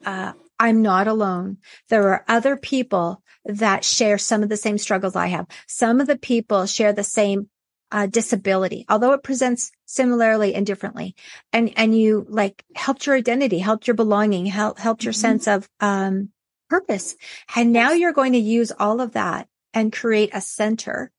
uh, 0.04 0.32
i'm 0.58 0.82
not 0.82 1.08
alone. 1.08 1.58
There 1.88 2.08
are 2.10 2.24
other 2.28 2.56
people 2.56 3.22
that 3.44 3.84
share 3.84 4.18
some 4.18 4.42
of 4.42 4.48
the 4.48 4.56
same 4.56 4.78
struggles 4.78 5.16
i 5.16 5.28
have. 5.28 5.46
Some 5.66 6.00
of 6.00 6.06
the 6.06 6.18
people 6.18 6.66
share 6.66 6.92
the 6.92 7.04
same 7.04 7.48
uh, 7.92 8.06
disability, 8.06 8.84
although 8.88 9.12
it 9.12 9.22
presents 9.22 9.72
similarly 9.84 10.54
and 10.54 10.66
differently. 10.66 11.14
And, 11.52 11.72
and 11.76 11.96
you 11.96 12.26
like 12.28 12.64
helped 12.74 13.06
your 13.06 13.16
identity, 13.16 13.58
helped 13.58 13.86
your 13.86 13.94
belonging, 13.94 14.46
helped, 14.46 14.80
helped 14.80 15.04
your 15.04 15.12
mm-hmm. 15.12 15.20
sense 15.20 15.48
of, 15.48 15.68
um, 15.80 16.30
purpose. 16.68 17.16
And 17.54 17.72
now 17.72 17.92
you're 17.92 18.12
going 18.12 18.32
to 18.32 18.38
use 18.38 18.72
all 18.78 19.00
of 19.00 19.12
that 19.12 19.48
and 19.72 19.92
create 19.92 20.30
a 20.32 20.40
center 20.40 21.12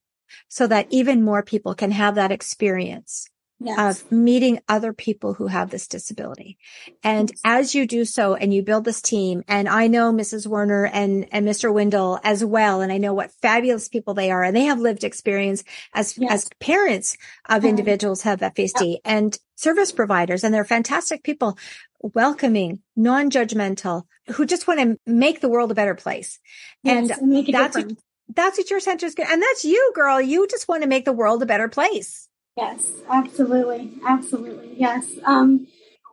so 0.49 0.67
that 0.67 0.87
even 0.89 1.23
more 1.23 1.43
people 1.43 1.73
can 1.73 1.91
have 1.91 2.15
that 2.15 2.31
experience 2.31 3.29
yes. 3.59 4.01
of 4.01 4.11
meeting 4.11 4.59
other 4.67 4.93
people 4.93 5.33
who 5.33 5.47
have 5.47 5.69
this 5.69 5.87
disability. 5.87 6.57
And 7.03 7.29
yes. 7.29 7.41
as 7.43 7.75
you 7.75 7.87
do 7.87 8.05
so 8.05 8.35
and 8.35 8.53
you 8.53 8.61
build 8.63 8.85
this 8.85 9.01
team, 9.01 9.43
and 9.47 9.67
I 9.67 9.87
know 9.87 10.11
Mrs. 10.11 10.47
Werner 10.47 10.85
and, 10.85 11.27
and 11.31 11.47
Mr. 11.47 11.73
Wendell 11.73 12.19
as 12.23 12.43
well, 12.43 12.81
and 12.81 12.91
I 12.91 12.97
know 12.97 13.13
what 13.13 13.31
fabulous 13.41 13.89
people 13.89 14.13
they 14.13 14.31
are, 14.31 14.43
and 14.43 14.55
they 14.55 14.65
have 14.65 14.79
lived 14.79 15.03
experience 15.03 15.63
as, 15.93 16.17
yes. 16.17 16.31
as 16.31 16.49
parents 16.59 17.17
of 17.47 17.59
mm-hmm. 17.59 17.69
individuals 17.69 18.23
have 18.23 18.39
FASD 18.39 18.97
and 19.03 19.37
service 19.55 19.91
providers, 19.91 20.43
and 20.43 20.53
they're 20.53 20.65
fantastic 20.65 21.23
people, 21.23 21.57
welcoming, 22.01 22.81
non-judgmental, 22.95 24.03
who 24.33 24.45
just 24.45 24.67
want 24.67 24.79
to 24.79 24.99
make 25.05 25.41
the 25.41 25.49
world 25.49 25.71
a 25.71 25.75
better 25.75 25.95
place. 25.95 26.39
and 26.85 27.09
that's 27.47 27.75
what, 27.75 27.91
that's 28.33 28.57
what 28.57 28.69
your 28.69 28.79
center 28.79 29.05
is 29.05 29.15
good. 29.15 29.27
And 29.29 29.41
that's 29.41 29.63
you, 29.63 29.91
girl. 29.95 30.19
You 30.21 30.47
just 30.47 30.67
want 30.67 30.83
to 30.83 30.89
make 30.89 31.05
the 31.05 31.13
world 31.13 31.41
a 31.41 31.45
better 31.45 31.69
place. 31.69 32.26
Yes, 32.57 32.91
absolutely. 33.07 33.91
Absolutely. 34.05 34.73
Yes. 34.77 35.05
Um, 35.23 35.67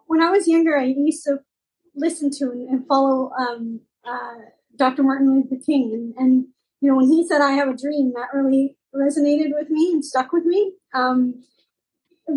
when 0.06 0.20
I 0.20 0.30
was 0.30 0.46
younger, 0.46 0.76
I 0.76 0.84
used 0.84 1.24
to 1.24 1.38
listen 1.96 2.30
to 2.38 2.50
and 2.50 2.86
follow 2.86 3.30
um, 3.30 3.80
uh, 4.04 4.34
Dr. 4.76 5.02
Martin 5.02 5.34
Luther 5.34 5.62
King. 5.64 5.92
And, 5.94 6.14
and, 6.18 6.46
you 6.82 6.90
know, 6.90 6.96
when 6.96 7.10
he 7.10 7.26
said, 7.26 7.40
I 7.40 7.52
have 7.52 7.68
a 7.68 7.76
dream, 7.76 8.12
that 8.14 8.36
really 8.36 8.76
resonated 8.94 9.52
with 9.54 9.70
me 9.70 9.92
and 9.92 10.04
stuck 10.04 10.32
with 10.32 10.44
me. 10.44 10.74
Um, 10.92 11.42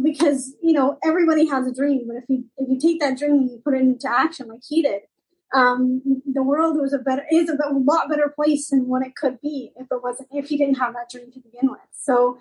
because, 0.03 0.55
you 0.61 0.71
know, 0.71 0.97
everybody 1.03 1.47
has 1.47 1.67
a 1.67 1.73
dream, 1.73 2.07
but 2.07 2.15
if 2.15 2.23
you, 2.29 2.45
if 2.57 2.69
you 2.69 2.79
take 2.79 3.01
that 3.01 3.17
dream 3.17 3.31
and 3.33 3.51
you 3.51 3.61
put 3.63 3.73
it 3.73 3.81
into 3.81 4.09
action 4.09 4.47
like 4.47 4.61
he 4.67 4.81
did, 4.81 5.01
um, 5.53 6.01
the 6.25 6.43
world 6.43 6.77
was 6.77 6.93
a 6.93 6.97
better, 6.97 7.25
is 7.31 7.49
a 7.49 7.55
lot 7.73 8.09
better 8.09 8.31
place 8.33 8.69
than 8.69 8.87
what 8.87 9.05
it 9.05 9.15
could 9.15 9.39
be 9.41 9.71
if 9.75 9.87
it 9.91 10.03
wasn't, 10.03 10.29
if 10.31 10.49
you 10.51 10.57
didn't 10.57 10.77
have 10.77 10.93
that 10.93 11.09
dream 11.09 11.31
to 11.31 11.39
begin 11.39 11.69
with. 11.71 11.79
So, 11.91 12.37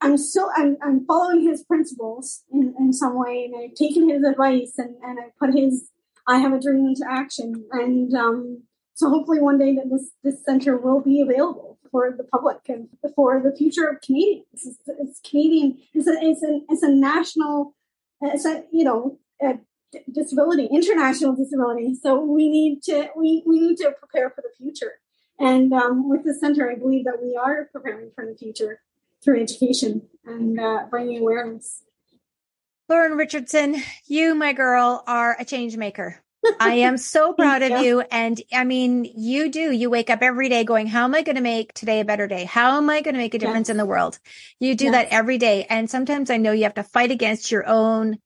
I'm 0.00 0.16
still 0.16 0.50
I'm, 0.56 0.76
I'm 0.82 1.04
following 1.06 1.42
his 1.42 1.62
principles 1.62 2.42
in, 2.50 2.74
in 2.78 2.92
some 2.92 3.18
way, 3.18 3.44
and 3.44 3.54
I've 3.62 3.74
taken 3.74 4.08
his 4.08 4.24
advice 4.24 4.74
and, 4.78 4.96
and 5.02 5.18
I 5.20 5.24
put 5.38 5.54
his 5.54 5.90
I 6.26 6.38
have 6.38 6.52
a 6.52 6.60
dream 6.60 6.86
into 6.86 7.04
action, 7.08 7.66
and 7.72 8.14
um, 8.14 8.62
so 8.94 9.08
hopefully 9.08 9.40
one 9.40 9.58
day 9.58 9.74
that 9.74 9.90
this 9.90 10.10
this 10.22 10.44
center 10.44 10.76
will 10.76 11.00
be 11.00 11.20
available 11.20 11.78
for 11.90 12.14
the 12.16 12.24
public 12.24 12.58
and 12.68 12.88
for 13.14 13.42
the 13.42 13.54
future 13.56 13.86
of 13.86 14.00
Canadians. 14.00 14.46
It's, 14.54 14.78
it's 14.86 15.20
Canadian. 15.28 15.78
It's 15.92 16.06
a 16.06 16.14
it's 16.20 16.42
a 16.42 16.60
it's 16.68 16.82
a 16.82 16.90
national. 16.90 17.74
It's 18.22 18.46
a 18.46 18.64
you 18.72 18.84
know 18.84 19.18
a 19.42 19.58
disability, 20.12 20.66
international 20.66 21.34
disability. 21.34 21.94
So 21.94 22.20
we 22.20 22.48
need 22.48 22.82
to 22.84 23.08
we 23.16 23.42
we 23.46 23.60
need 23.60 23.76
to 23.78 23.92
prepare 23.98 24.30
for 24.30 24.42
the 24.42 24.52
future. 24.56 24.92
And 25.38 25.72
um, 25.72 26.08
with 26.08 26.24
the 26.24 26.34
center, 26.34 26.70
I 26.70 26.74
believe 26.74 27.06
that 27.06 27.18
we 27.22 27.34
are 27.34 27.68
preparing 27.72 28.10
for 28.14 28.26
the 28.26 28.36
future 28.36 28.80
through 29.22 29.42
education 29.42 30.02
and 30.24 30.58
uh, 30.58 30.84
bringing 30.90 31.20
awareness. 31.20 31.82
Lauren 32.88 33.12
Richardson, 33.12 33.76
you, 34.06 34.34
my 34.34 34.52
girl, 34.52 35.04
are 35.06 35.36
a 35.38 35.44
change 35.44 35.76
maker. 35.76 36.20
I 36.58 36.74
am 36.74 36.96
so 36.98 37.32
proud 37.32 37.62
of 37.62 37.82
you. 37.82 38.00
And 38.10 38.40
I 38.52 38.64
mean, 38.64 39.04
you 39.04 39.50
do, 39.50 39.70
you 39.70 39.90
wake 39.90 40.10
up 40.10 40.22
every 40.22 40.48
day 40.48 40.64
going, 40.64 40.86
how 40.86 41.04
am 41.04 41.14
I 41.14 41.22
going 41.22 41.36
to 41.36 41.42
make 41.42 41.72
today 41.72 42.00
a 42.00 42.04
better 42.04 42.26
day? 42.26 42.44
How 42.44 42.78
am 42.78 42.90
I 42.90 43.00
going 43.00 43.14
to 43.14 43.20
make 43.20 43.34
a 43.34 43.38
difference 43.38 43.68
yes. 43.68 43.74
in 43.74 43.76
the 43.76 43.86
world? 43.86 44.18
You 44.58 44.74
do 44.74 44.86
yes. 44.86 44.92
that 44.94 45.08
every 45.14 45.38
day. 45.38 45.66
And 45.70 45.88
sometimes 45.88 46.30
I 46.30 46.36
know 46.36 46.52
you 46.52 46.64
have 46.64 46.74
to 46.74 46.82
fight 46.82 47.10
against 47.10 47.50
your 47.52 47.66
own 47.66 48.18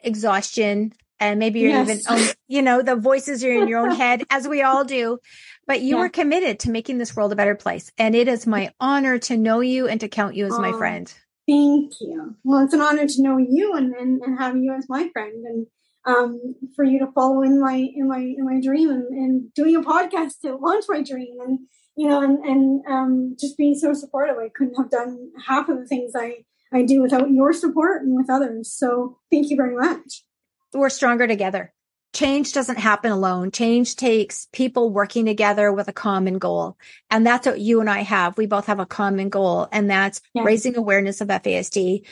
exhaustion 0.00 0.92
and 1.20 1.40
maybe 1.40 1.60
you're 1.60 1.70
yes. 1.70 1.88
even, 1.88 2.02
own, 2.08 2.28
you 2.46 2.62
know, 2.62 2.82
the 2.82 2.94
voices 2.94 3.42
are 3.42 3.52
in 3.52 3.66
your 3.66 3.80
own 3.80 3.96
head 3.96 4.22
as 4.30 4.46
we 4.46 4.62
all 4.62 4.84
do 4.84 5.18
but 5.68 5.82
you 5.82 5.96
yeah. 5.96 6.02
are 6.02 6.08
committed 6.08 6.58
to 6.60 6.70
making 6.70 6.98
this 6.98 7.14
world 7.14 7.30
a 7.30 7.36
better 7.36 7.54
place. 7.54 7.92
And 7.98 8.14
it 8.14 8.26
is 8.26 8.46
my 8.46 8.72
honor 8.80 9.18
to 9.18 9.36
know 9.36 9.60
you 9.60 9.86
and 9.86 10.00
to 10.00 10.08
count 10.08 10.34
you 10.34 10.46
as 10.46 10.58
my 10.58 10.72
friend. 10.72 11.12
Thank 11.46 11.92
you. 12.00 12.34
Well, 12.42 12.64
it's 12.64 12.74
an 12.74 12.80
honor 12.80 13.06
to 13.06 13.22
know 13.22 13.36
you 13.36 13.74
and, 13.74 13.94
and, 13.94 14.20
and 14.22 14.38
have 14.38 14.56
you 14.56 14.74
as 14.74 14.88
my 14.88 15.08
friend. 15.12 15.44
And 15.46 15.66
um, 16.04 16.54
for 16.74 16.84
you 16.84 16.98
to 17.00 17.12
follow 17.12 17.42
in 17.42 17.60
my 17.60 17.74
in 17.74 18.08
my 18.08 18.18
in 18.18 18.44
my 18.44 18.60
dream 18.60 18.90
and, 18.90 19.06
and 19.08 19.54
doing 19.54 19.76
a 19.76 19.82
podcast 19.82 20.40
to 20.42 20.56
launch 20.56 20.84
my 20.88 21.02
dream 21.02 21.36
and 21.44 21.58
you 21.96 22.08
know 22.08 22.22
and 22.22 22.38
and 22.44 22.82
um, 22.88 23.36
just 23.38 23.58
being 23.58 23.74
so 23.74 23.92
supportive. 23.92 24.36
I 24.38 24.48
couldn't 24.54 24.76
have 24.76 24.90
done 24.90 25.30
half 25.46 25.68
of 25.68 25.78
the 25.78 25.86
things 25.86 26.12
I 26.16 26.44
I 26.72 26.82
do 26.82 27.02
without 27.02 27.30
your 27.30 27.52
support 27.52 28.02
and 28.02 28.16
with 28.16 28.30
others. 28.30 28.72
So 28.72 29.18
thank 29.30 29.50
you 29.50 29.56
very 29.56 29.76
much. 29.76 30.24
We're 30.72 30.90
stronger 30.90 31.26
together. 31.26 31.74
Change 32.18 32.52
doesn't 32.52 32.80
happen 32.80 33.12
alone. 33.12 33.52
Change 33.52 33.94
takes 33.94 34.48
people 34.52 34.90
working 34.90 35.24
together 35.24 35.72
with 35.72 35.86
a 35.86 35.92
common 35.92 36.38
goal. 36.38 36.76
And 37.12 37.24
that's 37.24 37.46
what 37.46 37.60
you 37.60 37.80
and 37.80 37.88
I 37.88 38.00
have. 38.00 38.36
We 38.36 38.46
both 38.46 38.66
have 38.66 38.80
a 38.80 38.86
common 38.86 39.28
goal 39.28 39.68
and 39.70 39.88
that's 39.88 40.20
yes. 40.34 40.44
raising 40.44 40.76
awareness 40.76 41.20
of 41.20 41.28
FASD, 41.28 42.04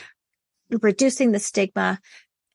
reducing 0.70 1.32
the 1.32 1.40
stigma, 1.40 2.00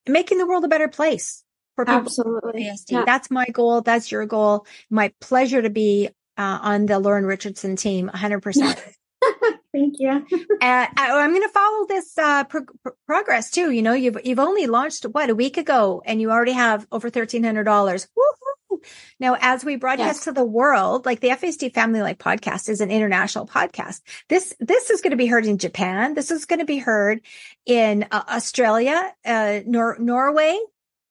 making 0.07 0.37
the 0.37 0.47
world 0.47 0.63
a 0.63 0.69
better 0.69 0.87
place 0.87 1.43
for 1.75 1.83
people. 1.83 1.99
Absolutely. 1.99 2.71
Yeah. 2.87 3.03
That's 3.05 3.29
my 3.29 3.47
goal. 3.47 3.81
That's 3.81 4.13
your 4.13 4.25
goal. 4.25 4.65
My 4.89 5.11
pleasure 5.19 5.61
to 5.61 5.69
be 5.69 6.07
uh, 6.37 6.59
on 6.61 6.85
the 6.85 6.99
Lauren 6.99 7.25
Richardson 7.25 7.75
team 7.75 8.09
100%. 8.13 8.79
Thank 9.73 9.95
you. 9.99 10.09
uh, 10.09 10.47
I, 10.61 11.23
am 11.23 11.31
going 11.31 11.41
to 11.41 11.49
follow 11.49 11.85
this 11.87 12.17
uh, 12.17 12.43
pro- 12.43 12.65
pro- 12.83 12.93
progress 13.07 13.49
too. 13.49 13.71
You 13.71 13.81
know, 13.81 13.93
you've 13.93 14.17
you've 14.23 14.39
only 14.39 14.67
launched 14.67 15.03
what 15.05 15.29
a 15.29 15.35
week 15.35 15.57
ago, 15.57 16.01
and 16.05 16.19
you 16.19 16.31
already 16.31 16.51
have 16.51 16.85
over 16.91 17.09
thirteen 17.09 17.43
hundred 17.43 17.63
dollars. 17.63 18.07
Now, 19.19 19.37
as 19.39 19.63
we 19.63 19.75
broadcast 19.75 20.19
yes. 20.19 20.23
to 20.25 20.31
the 20.31 20.45
world, 20.45 21.05
like 21.05 21.19
the 21.19 21.29
FASD 21.29 21.73
Family 21.73 22.01
Life 22.01 22.17
podcast 22.17 22.69
is 22.69 22.81
an 22.81 22.91
international 22.91 23.47
podcast. 23.47 24.01
This, 24.29 24.55
this 24.59 24.89
is 24.89 25.01
going 25.01 25.11
to 25.11 25.17
be 25.17 25.27
heard 25.27 25.45
in 25.45 25.57
Japan. 25.57 26.13
This 26.13 26.31
is 26.31 26.45
going 26.45 26.59
to 26.59 26.65
be 26.65 26.79
heard 26.79 27.21
in 27.65 28.07
uh, 28.11 28.23
Australia, 28.29 29.13
uh, 29.25 29.59
Nor- 29.65 29.97
Norway, 29.99 30.57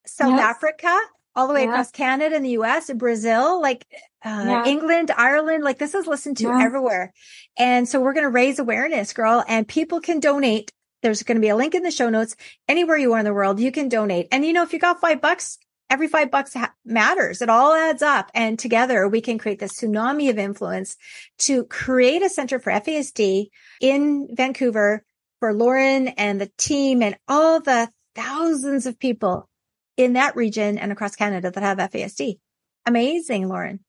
South 0.07 0.37
yes. 0.37 0.41
Africa, 0.41 0.99
all 1.37 1.47
the 1.47 1.55
way 1.55 1.63
yeah. 1.63 1.71
across 1.71 1.91
Canada 1.91 2.35
and 2.35 2.45
the 2.45 2.51
US, 2.51 2.91
Brazil, 2.93 3.61
like 3.61 3.87
uh, 4.25 4.45
yeah. 4.47 4.65
England, 4.67 5.11
Ireland, 5.17 5.65
like 5.65 5.79
this 5.79 5.95
is 5.95 6.07
listened 6.07 6.37
to 6.39 6.45
yeah. 6.45 6.63
everywhere. 6.63 7.13
And 7.59 7.89
so 7.89 8.01
we're 8.01 8.13
going 8.13 8.25
to 8.25 8.31
raise 8.31 8.59
awareness, 8.59 9.13
girl, 9.13 9.45
and 9.47 9.67
people 9.67 10.01
can 10.01 10.21
donate. 10.21 10.73
There's 11.03 11.23
going 11.23 11.37
to 11.37 11.41
be 11.41 11.49
a 11.49 11.57
link 11.57 11.75
in 11.75 11.83
the 11.83 11.91
show 11.91 12.11
notes. 12.11 12.37
Anywhere 12.69 12.99
you 12.99 13.13
are 13.15 13.19
in 13.19 13.25
the 13.25 13.33
world, 13.33 13.61
you 13.61 13.73
can 13.73 13.89
donate. 13.89 14.29
And 14.31 14.45
you 14.45 14.53
know, 14.53 14.63
if 14.63 14.73
you 14.73 14.79
got 14.79 15.01
five 15.01 15.23
bucks, 15.23 15.59
every 15.89 16.07
five 16.07 16.31
bucks 16.31 16.55
ha- 16.55 16.73
matters. 16.85 17.43
It 17.43 17.49
all 17.49 17.75
adds 17.75 18.03
up. 18.03 18.31
And 18.35 18.59
together 18.59 19.09
we 19.09 19.21
can 19.21 19.39
create 19.39 19.59
this 19.59 19.81
tsunami 19.81 20.31
of 20.31 20.39
influence 20.39 20.97
to 21.39 21.65
create 21.65 22.23
a 22.23 22.29
center 22.29 22.59
for 22.59 22.71
FASD 22.73 23.49
in 23.81 24.29
Vancouver 24.33 25.05
for 25.41 25.53
Lauren 25.53 26.09
and 26.09 26.41
the 26.41 26.51
team 26.59 27.03
and 27.03 27.17
all 27.27 27.61
the 27.61 27.89
thousands 28.15 28.87
of 28.87 28.99
people 28.99 29.49
in 29.97 30.15
that 30.15 30.37
region 30.37 30.79
and 30.79 30.93
across 30.93 31.17
Canada 31.17 31.51
that 31.51 31.63
have 31.63 31.79
FASD. 31.79 32.39
Amazing, 32.87 33.49
Lauren. 33.49 33.81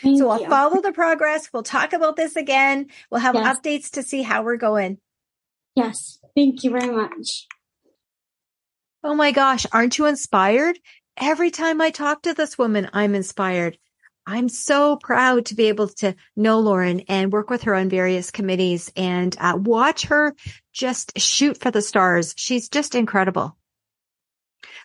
Thank 0.00 0.18
so 0.18 0.28
we'll 0.28 0.48
follow 0.48 0.80
the 0.80 0.92
progress. 0.92 1.50
We'll 1.52 1.62
talk 1.62 1.92
about 1.92 2.16
this 2.16 2.36
again. 2.36 2.88
We'll 3.10 3.20
have 3.20 3.34
yes. 3.34 3.58
updates 3.58 3.90
to 3.92 4.02
see 4.02 4.22
how 4.22 4.42
we're 4.42 4.56
going. 4.56 4.98
Yes. 5.74 6.18
Thank 6.34 6.64
you 6.64 6.70
very 6.70 6.90
much. 6.90 7.46
Oh 9.04 9.14
my 9.14 9.32
gosh. 9.32 9.66
Aren't 9.72 9.98
you 9.98 10.06
inspired? 10.06 10.78
Every 11.16 11.50
time 11.50 11.80
I 11.80 11.90
talk 11.90 12.22
to 12.22 12.34
this 12.34 12.56
woman, 12.56 12.88
I'm 12.92 13.14
inspired. 13.14 13.78
I'm 14.26 14.48
so 14.48 14.96
proud 14.96 15.46
to 15.46 15.54
be 15.54 15.64
able 15.68 15.88
to 15.88 16.14
know 16.36 16.60
Lauren 16.60 17.00
and 17.08 17.32
work 17.32 17.50
with 17.50 17.62
her 17.62 17.74
on 17.74 17.88
various 17.88 18.30
committees 18.30 18.92
and 18.96 19.36
uh, 19.38 19.58
watch 19.60 20.04
her 20.04 20.34
just 20.72 21.18
shoot 21.18 21.58
for 21.58 21.70
the 21.70 21.82
stars. 21.82 22.34
She's 22.36 22.68
just 22.68 22.94
incredible. 22.94 23.56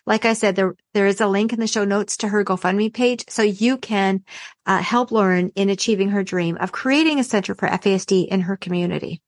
Like 0.08 0.24
I 0.24 0.32
said, 0.32 0.56
there, 0.56 0.74
there 0.94 1.06
is 1.06 1.20
a 1.20 1.26
link 1.26 1.52
in 1.52 1.60
the 1.60 1.66
show 1.66 1.84
notes 1.84 2.16
to 2.18 2.28
her 2.28 2.42
GoFundMe 2.42 2.90
page. 2.90 3.26
So 3.28 3.42
you 3.42 3.76
can 3.76 4.24
uh, 4.64 4.78
help 4.78 5.12
Lauren 5.12 5.50
in 5.50 5.68
achieving 5.68 6.08
her 6.08 6.24
dream 6.24 6.56
of 6.56 6.72
creating 6.72 7.20
a 7.20 7.24
center 7.24 7.54
for 7.54 7.68
FASD 7.68 8.26
in 8.26 8.40
her 8.40 8.56
community. 8.56 9.20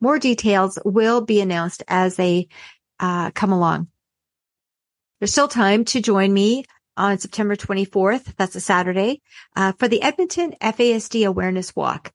More 0.00 0.18
details 0.18 0.76
will 0.84 1.20
be 1.20 1.40
announced 1.40 1.84
as 1.86 2.16
they 2.16 2.48
uh, 2.98 3.30
come 3.30 3.52
along. 3.52 3.86
There's 5.20 5.30
still 5.30 5.46
time 5.46 5.84
to 5.84 6.02
join 6.02 6.32
me 6.32 6.64
on 6.96 7.18
September 7.18 7.54
24th. 7.54 8.34
That's 8.36 8.56
a 8.56 8.60
Saturday 8.60 9.22
uh, 9.54 9.70
for 9.78 9.86
the 9.86 10.02
Edmonton 10.02 10.52
FASD 10.60 11.28
Awareness 11.28 11.76
Walk. 11.76 12.12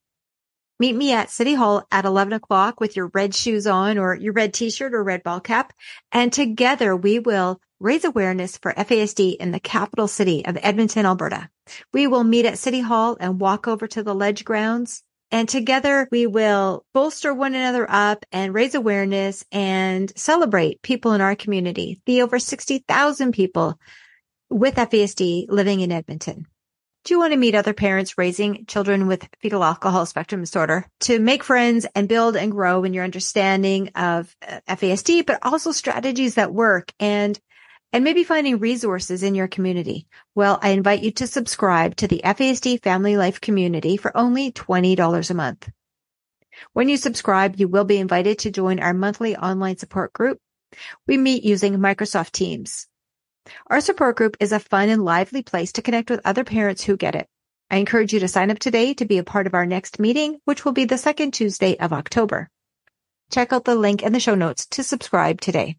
Meet 0.80 0.96
me 0.96 1.14
at 1.14 1.30
City 1.30 1.54
Hall 1.54 1.86
at 1.92 2.06
11 2.06 2.34
o'clock 2.34 2.80
with 2.80 2.96
your 2.96 3.12
red 3.14 3.36
shoes 3.36 3.68
on 3.68 3.98
or 3.98 4.16
your 4.16 4.34
red 4.34 4.54
t-shirt 4.54 4.94
or 4.94 5.04
red 5.04 5.24
ball 5.24 5.40
cap. 5.40 5.72
And 6.12 6.34
together 6.34 6.96
we 6.96 7.20
will 7.20 7.62
raise 7.80 8.06
awareness 8.06 8.58
for 8.58 8.74
FASD 8.74 9.36
in 9.36 9.52
the 9.52 9.60
capital 9.60 10.08
city 10.08 10.46
of 10.46 10.58
Edmonton, 10.62 11.06
Alberta. 11.06 11.50
We 11.94 12.08
will 12.08 12.24
meet 12.24 12.46
at 12.46 12.58
City 12.58 12.80
Hall 12.80 13.18
and 13.20 13.40
walk 13.40 13.68
over 13.68 13.88
to 13.88 14.04
the 14.04 14.16
ledge 14.16 14.46
grounds. 14.46 15.04
And 15.32 15.50
together 15.50 16.08
we 16.12 16.28
will 16.28 16.86
bolster 16.94 17.34
one 17.34 17.56
another 17.56 17.86
up 17.90 18.26
and 18.32 18.54
raise 18.54 18.76
awareness 18.76 19.44
and 19.52 20.12
celebrate 20.16 20.82
people 20.82 21.14
in 21.14 21.22
our 21.22 21.36
community, 21.36 22.02
the 22.06 22.22
over 22.22 22.40
60,000 22.40 23.32
people 23.32 23.80
with 24.50 24.76
FASD 24.76 25.48
living 25.50 25.82
in 25.82 25.92
Edmonton. 25.92 26.48
Do 27.04 27.13
you 27.13 27.20
want 27.20 27.34
to 27.34 27.38
meet 27.38 27.54
other 27.54 27.74
parents 27.74 28.18
raising 28.18 28.66
children 28.66 29.08
with 29.08 29.28
fetal 29.42 29.62
alcohol 29.62 30.06
spectrum 30.06 30.39
disorder 30.39 30.86
to 31.02 31.20
make 31.20 31.44
friends 31.44 31.86
and 31.96 32.08
build 32.08 32.38
and 32.38 32.50
grow 32.50 32.86
in 32.86 32.94
your 32.94 33.04
understanding 33.04 33.89
of 33.89 34.34
uh, 34.48 34.62
FASD, 34.70 35.26
but 35.26 35.39
also 35.42 35.74
strategies 35.74 36.36
that 36.36 36.54
work 36.54 36.94
and 37.02 37.38
and 37.92 38.06
maybe 38.06 38.24
finding 38.24 38.58
resources 38.58 39.22
in 39.22 39.36
your 39.36 39.50
community? 39.50 40.08
Well, 40.34 40.60
I 40.62 40.70
invite 40.70 41.04
you 41.04 41.12
to 41.12 41.28
subscribe 41.28 41.98
to 41.98 42.08
the 42.08 42.22
FASD 42.24 42.82
Family 42.82 43.18
Life 43.18 43.42
community 43.42 43.98
for 43.98 44.16
only 44.16 44.54
$20 44.54 45.30
a 45.30 45.34
month. 45.34 45.70
When 46.72 46.88
you 46.88 46.96
subscribe, 46.96 47.60
you 47.60 47.68
will 47.68 47.84
be 47.84 47.98
invited 47.98 48.39
to 48.39 48.52
join 48.52 48.80
our 48.80 48.94
monthly 48.94 49.36
online 49.36 49.78
support 49.78 50.13
group. 50.13 50.39
We 51.06 51.18
meet 51.18 51.44
using 51.44 51.76
Microsoft 51.76 52.32
Teams. 52.32 52.88
Our 53.67 53.82
support 53.82 54.15
group 54.15 54.38
is 54.39 54.51
a 54.51 54.60
fun 54.60 54.89
and 54.89 55.03
lively 55.03 55.43
place 55.43 55.73
to 55.73 55.82
connect 55.82 56.10
with 56.10 56.21
other 56.23 56.43
parents 56.43 56.84
who 56.84 56.95
get 56.95 57.15
it. 57.15 57.27
I 57.69 57.77
encourage 57.77 58.13
you 58.13 58.19
to 58.19 58.27
sign 58.27 58.51
up 58.51 58.60
today 58.60 58.93
to 58.93 59.06
be 59.06 59.17
a 59.17 59.23
part 59.23 59.47
of 59.47 59.53
our 59.53 59.65
next 59.65 59.99
meeting, 59.99 60.39
which 60.45 60.63
will 60.63 60.71
be 60.71 60.86
the 60.86 60.97
second 60.97 61.34
Tuesday 61.34 61.77
of 61.77 61.91
October. 61.91 62.49
Check 63.32 63.51
out 63.51 63.65
the 63.65 63.75
link 63.75 64.03
in 64.03 64.13
the 64.13 64.19
show 64.19 64.36
notes 64.36 64.65
to 64.67 64.84
subscribe 64.84 65.41
today. 65.41 65.77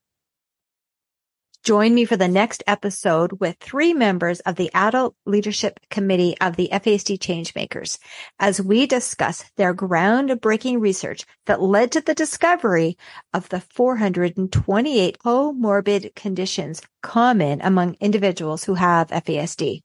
Join 1.64 1.94
me 1.94 2.04
for 2.04 2.18
the 2.18 2.28
next 2.28 2.62
episode 2.66 3.40
with 3.40 3.56
three 3.58 3.94
members 3.94 4.40
of 4.40 4.56
the 4.56 4.70
Adult 4.74 5.16
Leadership 5.24 5.80
Committee 5.88 6.36
of 6.38 6.56
the 6.56 6.68
FASD 6.70 7.18
Changemakers 7.18 7.98
as 8.38 8.60
we 8.60 8.86
discuss 8.86 9.46
their 9.56 9.74
groundbreaking 9.74 10.78
research 10.78 11.24
that 11.46 11.62
led 11.62 11.92
to 11.92 12.02
the 12.02 12.14
discovery 12.14 12.98
of 13.32 13.48
the 13.48 13.60
428 13.60 15.18
comorbid 15.18 16.14
conditions 16.14 16.82
common 17.02 17.62
among 17.62 17.96
individuals 17.98 18.64
who 18.64 18.74
have 18.74 19.08
FASD. 19.08 19.80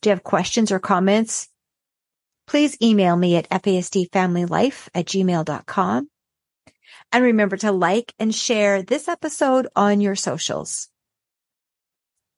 Do 0.00 0.08
you 0.08 0.10
have 0.10 0.24
questions 0.24 0.72
or 0.72 0.80
comments? 0.80 1.48
Please 2.48 2.76
email 2.82 3.14
me 3.14 3.36
at 3.36 3.48
fasdfamilylife 3.48 4.88
at 4.92 5.06
gmail.com 5.06 6.08
and 7.12 7.24
remember 7.24 7.56
to 7.58 7.72
like 7.72 8.14
and 8.18 8.34
share 8.34 8.82
this 8.82 9.08
episode 9.08 9.68
on 9.76 10.00
your 10.00 10.16
socials. 10.16 10.88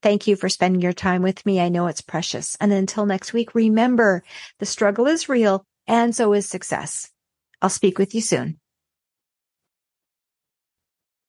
Thank 0.03 0.27
you 0.27 0.37
for 0.37 0.51
spending 0.51 0.83
your 0.83 0.93
time 0.93 1.23
with 1.23 1.47
me. 1.47 1.61
I 1.61 1.71
know 1.71 1.87
it's 1.87 2.03
precious. 2.03 2.57
And 2.61 2.73
until 2.73 3.07
next 3.07 3.33
week, 3.33 3.55
remember 3.55 4.23
the 4.59 4.67
struggle 4.67 5.07
is 5.07 5.31
real 5.31 5.65
and 5.87 6.15
so 6.15 6.35
is 6.35 6.47
success. 6.47 7.11
I'll 7.63 7.71
speak 7.71 7.99
with 7.99 8.15
you 8.15 8.21
soon. 8.21 8.59